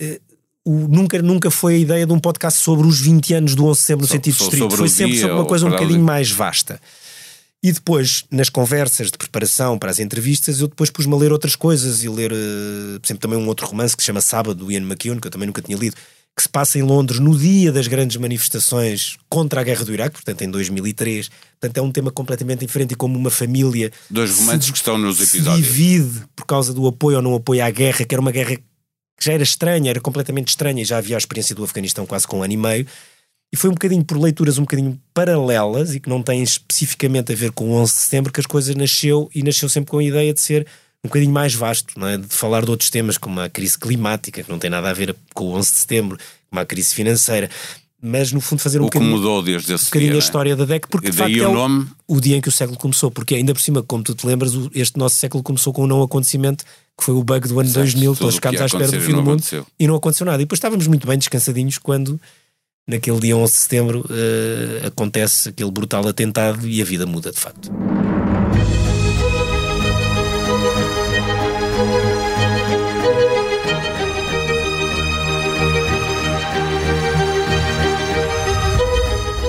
Uh, 0.00 0.34
o, 0.66 0.88
nunca, 0.88 1.20
nunca 1.20 1.50
foi 1.50 1.74
a 1.74 1.78
ideia 1.78 2.06
de 2.06 2.12
um 2.14 2.18
podcast 2.18 2.58
sobre 2.60 2.86
os 2.86 2.98
20 2.98 3.34
anos 3.34 3.54
do 3.54 3.66
11 3.66 3.78
de 3.78 3.82
setembro 3.82 4.02
no 4.02 4.06
so, 4.06 4.12
sentido 4.14 4.34
so, 4.34 4.44
estrito, 4.44 4.70
foi 4.70 4.88
sempre 4.88 5.18
sobre 5.18 5.34
uma 5.34 5.44
coisa 5.44 5.66
um 5.66 5.70
bocadinho 5.70 6.02
mais 6.02 6.30
vasta. 6.30 6.80
E 7.64 7.72
depois, 7.72 8.24
nas 8.30 8.50
conversas 8.50 9.10
de 9.10 9.16
preparação 9.16 9.78
para 9.78 9.90
as 9.90 9.98
entrevistas, 9.98 10.60
eu 10.60 10.68
depois 10.68 10.90
pus-me 10.90 11.14
a 11.14 11.16
ler 11.16 11.32
outras 11.32 11.56
coisas 11.56 12.04
e 12.04 12.08
ler, 12.10 12.30
uh, 12.30 13.00
por 13.00 13.06
exemplo, 13.06 13.22
também 13.22 13.38
um 13.38 13.48
outro 13.48 13.66
romance 13.66 13.96
que 13.96 14.02
se 14.02 14.06
chama 14.06 14.20
Sábado, 14.20 14.54
do 14.54 14.70
Ian 14.70 14.82
McEwan, 14.82 15.18
que 15.18 15.26
eu 15.26 15.30
também 15.30 15.46
nunca 15.46 15.62
tinha 15.62 15.78
lido, 15.78 15.96
que 16.36 16.42
se 16.42 16.48
passa 16.48 16.78
em 16.78 16.82
Londres 16.82 17.20
no 17.20 17.34
dia 17.34 17.72
das 17.72 17.86
grandes 17.86 18.18
manifestações 18.18 19.16
contra 19.30 19.62
a 19.62 19.64
guerra 19.64 19.82
do 19.82 19.94
Iraque, 19.94 20.16
portanto 20.16 20.42
em 20.42 20.50
2003. 20.50 21.30
Portanto 21.58 21.78
é 21.78 21.80
um 21.80 21.90
tema 21.90 22.10
completamente 22.10 22.66
diferente 22.66 22.92
e 22.92 22.96
como 22.96 23.18
uma 23.18 23.30
família. 23.30 23.90
Dois 24.10 24.36
romances 24.36 24.70
que 24.70 24.76
estão 24.76 24.98
nos 24.98 25.18
episódios. 25.18 25.66
Se 25.66 25.72
divide 25.72 26.22
por 26.36 26.44
causa 26.44 26.74
do 26.74 26.86
apoio 26.86 27.16
ou 27.16 27.22
não 27.22 27.34
apoio 27.34 27.64
à 27.64 27.70
guerra, 27.70 28.04
que 28.04 28.14
era 28.14 28.20
uma 28.20 28.32
guerra 28.32 28.56
que 28.56 29.24
já 29.24 29.32
era 29.32 29.42
estranha, 29.42 29.88
era 29.88 30.00
completamente 30.02 30.48
estranha, 30.48 30.82
e 30.82 30.84
já 30.84 30.98
havia 30.98 31.16
a 31.16 31.18
experiência 31.18 31.54
do 31.54 31.64
Afeganistão 31.64 32.04
quase 32.04 32.26
com 32.26 32.40
um 32.40 32.42
ano 32.42 32.52
e 32.52 32.58
meio, 32.58 32.86
e 33.54 33.56
foi 33.56 33.70
um 33.70 33.74
bocadinho 33.74 34.04
por 34.04 34.18
leituras 34.18 34.58
um 34.58 34.62
bocadinho 34.62 35.00
paralelas 35.14 35.94
e 35.94 36.00
que 36.00 36.08
não 36.08 36.20
têm 36.20 36.42
especificamente 36.42 37.32
a 37.32 37.36
ver 37.36 37.52
com 37.52 37.70
o 37.70 37.74
11 37.74 37.92
de 37.92 37.98
setembro 38.00 38.32
que 38.32 38.40
as 38.40 38.46
coisas 38.46 38.74
nasceu 38.74 39.30
e 39.32 39.44
nasceu 39.44 39.68
sempre 39.68 39.92
com 39.92 39.98
a 39.98 40.02
ideia 40.02 40.34
de 40.34 40.40
ser 40.40 40.66
um 41.04 41.06
bocadinho 41.06 41.30
mais 41.30 41.54
vasto, 41.54 41.94
não 41.96 42.08
é? 42.08 42.16
de 42.16 42.26
falar 42.26 42.64
de 42.64 42.70
outros 42.72 42.90
temas 42.90 43.16
como 43.16 43.38
a 43.38 43.48
crise 43.48 43.78
climática, 43.78 44.42
que 44.42 44.50
não 44.50 44.58
tem 44.58 44.68
nada 44.68 44.90
a 44.90 44.92
ver 44.92 45.14
com 45.32 45.44
o 45.44 45.52
11 45.52 45.70
de 45.70 45.78
setembro, 45.78 46.18
como 46.50 46.60
a 46.60 46.66
crise 46.66 46.96
financeira, 46.96 47.48
mas 48.02 48.32
no 48.32 48.40
fundo 48.40 48.58
fazer 48.58 48.80
um 48.80 48.82
o 48.82 48.86
bocadinho, 48.86 49.12
mudou 49.12 49.40
desde 49.40 49.72
esse 49.72 49.84
um 49.84 49.86
bocadinho 49.86 50.10
dia, 50.10 50.18
a 50.18 50.24
história 50.24 50.56
da 50.56 50.64
DEC, 50.64 50.88
porque 50.88 51.12
de 51.12 51.16
facto 51.16 51.38
é 51.38 51.46
o, 51.46 51.54
nome... 51.54 51.86
o 52.08 52.20
dia 52.20 52.36
em 52.36 52.40
que 52.40 52.48
o 52.48 52.52
século 52.52 52.76
começou, 52.76 53.08
porque 53.08 53.36
ainda 53.36 53.54
por 53.54 53.60
cima, 53.60 53.84
como 53.84 54.02
tu 54.02 54.16
te 54.16 54.26
lembras, 54.26 54.50
este 54.74 54.98
nosso 54.98 55.14
século 55.14 55.44
começou 55.44 55.72
com 55.72 55.84
um 55.84 55.86
não 55.86 56.02
acontecimento 56.02 56.64
que 56.98 57.04
foi 57.04 57.14
o 57.14 57.22
bug 57.22 57.46
do 57.46 57.60
ano 57.60 57.68
certo, 57.68 57.84
2000, 57.84 58.16
todos 58.16 58.34
ficámos 58.34 58.60
à 58.60 58.66
espera 58.66 58.90
do 58.90 59.00
fim 59.00 59.12
do 59.12 59.18
mundo 59.18 59.30
aconteceu. 59.30 59.64
e 59.78 59.86
não 59.86 59.94
aconteceu 59.94 60.26
nada. 60.26 60.42
E 60.42 60.44
depois 60.44 60.58
estávamos 60.58 60.88
muito 60.88 61.06
bem 61.06 61.18
descansadinhos 61.18 61.78
quando, 61.78 62.20
naquele 62.86 63.20
dia 63.20 63.36
11 63.36 63.52
de 63.52 63.58
setembro, 63.58 64.00
uh, 64.00 64.86
acontece 64.86 65.48
aquele 65.48 65.70
brutal 65.70 66.06
atentado 66.06 66.66
e 66.66 66.80
a 66.80 66.84
vida 66.84 67.06
muda 67.06 67.30
de 67.30 67.38
facto. 67.38 67.93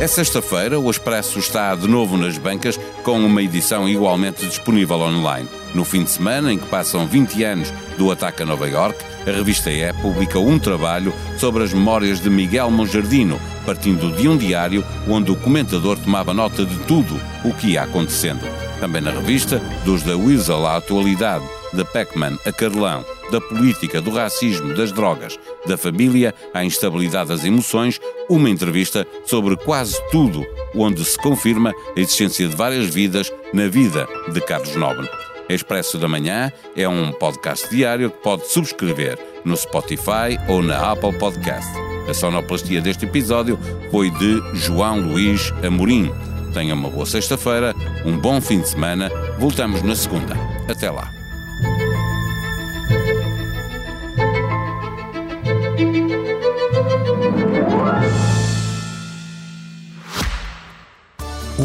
É 0.06 0.08
sexta-feira, 0.08 0.80
o 0.80 0.88
Expresso 0.88 1.40
está 1.40 1.74
de 1.74 1.88
novo 1.88 2.16
nas 2.16 2.38
bancas 2.38 2.80
com 3.02 3.20
uma 3.26 3.42
edição 3.42 3.90
igualmente 3.90 4.46
disponível 4.46 4.98
online. 4.98 5.50
No 5.74 5.84
fim 5.84 6.04
de 6.04 6.12
semana, 6.12 6.54
em 6.54 6.60
que 6.60 6.68
passam 6.68 7.08
20 7.08 7.44
anos 7.44 7.74
do 7.98 8.12
ataque 8.12 8.44
a 8.44 8.46
Nova 8.46 8.70
York, 8.70 9.04
a 9.28 9.32
revista 9.32 9.72
E 9.72 9.92
publica 9.94 10.38
um 10.38 10.60
trabalho 10.60 11.12
sobre 11.40 11.64
as 11.64 11.74
memórias 11.74 12.22
de 12.22 12.30
Miguel 12.30 12.70
Monjardino, 12.70 13.42
partindo 13.66 14.16
de 14.16 14.30
um 14.30 14.38
diário 14.38 14.86
onde 15.10 15.32
o 15.32 15.36
comentador 15.36 15.98
tomava 15.98 16.36
nota 16.36 16.64
de 16.64 16.78
tudo 16.82 17.20
o 17.44 17.52
que 17.52 17.70
ia 17.70 17.82
acontecendo. 17.82 18.48
Também 18.80 19.02
na 19.02 19.10
revista, 19.10 19.58
dos 19.84 20.04
da 20.04 20.16
Weasel 20.16 20.68
à 20.68 20.76
atualidade, 20.76 21.46
da 21.74 21.84
Pac-Man 21.84 22.38
a 22.46 22.52
Carlão, 22.52 23.04
da 23.32 23.42
política, 23.42 24.00
do 24.00 24.12
racismo, 24.12 24.76
das 24.76 24.92
drogas, 24.92 25.40
da 25.68 25.78
família 25.78 26.34
à 26.54 26.64
instabilidade 26.64 27.30
das 27.30 27.44
emoções, 27.44 28.00
uma 28.30 28.50
entrevista 28.50 29.06
sobre 29.26 29.56
quase 29.58 29.98
tudo, 30.12 30.46
onde 30.76 31.04
se 31.04 31.18
confirma 31.18 31.74
a 31.96 32.00
existência 32.00 32.48
de 32.48 32.56
várias 32.56 32.88
vidas 32.88 33.32
na 33.54 33.68
vida 33.68 34.08
de 34.32 34.42
Carlos 34.42 34.76
Nobre. 34.76 35.08
Expresso 35.48 35.98
da 35.98 36.08
Manhã 36.08 36.52
é 36.76 36.88
um 36.90 37.12
podcast 37.12 37.70
diário 37.70 38.10
que 38.10 38.18
pode 38.18 38.48
subscrever 38.48 39.20
no 39.44 39.56
Spotify 39.56 40.40
ou 40.48 40.62
na 40.62 40.92
Apple 40.92 41.14
Podcast. 41.18 41.70
A 42.10 42.14
sonoplastia 42.14 42.82
deste 42.82 43.06
episódio 43.06 43.60
foi 43.92 44.10
de 44.10 44.42
João 44.54 45.00
Luís 45.00 45.52
Amorim. 45.64 46.12
Tenha 46.54 46.74
uma 46.74 46.90
boa 46.90 47.06
sexta-feira, 47.06 47.76
um 48.06 48.18
bom 48.18 48.40
fim 48.40 48.62
de 48.62 48.70
semana. 48.70 49.10
Voltamos 49.38 49.82
na 49.82 49.96
segunda. 49.96 50.36
Até 50.68 50.90
lá. 50.90 51.15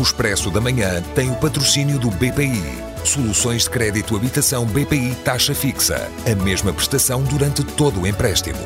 O 0.01 0.03
Expresso 0.03 0.51
da 0.51 0.63
Manhã 0.63 1.03
tem 1.15 1.31
o 1.31 1.35
patrocínio 1.35 1.99
do 1.99 2.11
BPI. 2.11 2.83
Soluções 3.05 3.65
de 3.65 3.71
crédito 3.71 4.17
habitação 4.17 4.65
BPI 4.65 5.15
taxa 5.23 5.55
fixa. 5.55 6.11
A 6.25 6.35
mesma 6.43 6.73
prestação 6.73 7.23
durante 7.23 7.63
todo 7.63 8.01
o 8.01 8.07
empréstimo. 8.07 8.59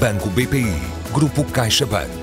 Banco 0.00 0.30
BPI. 0.30 0.80
Grupo 1.12 1.44
CaixaBank. 1.44 2.19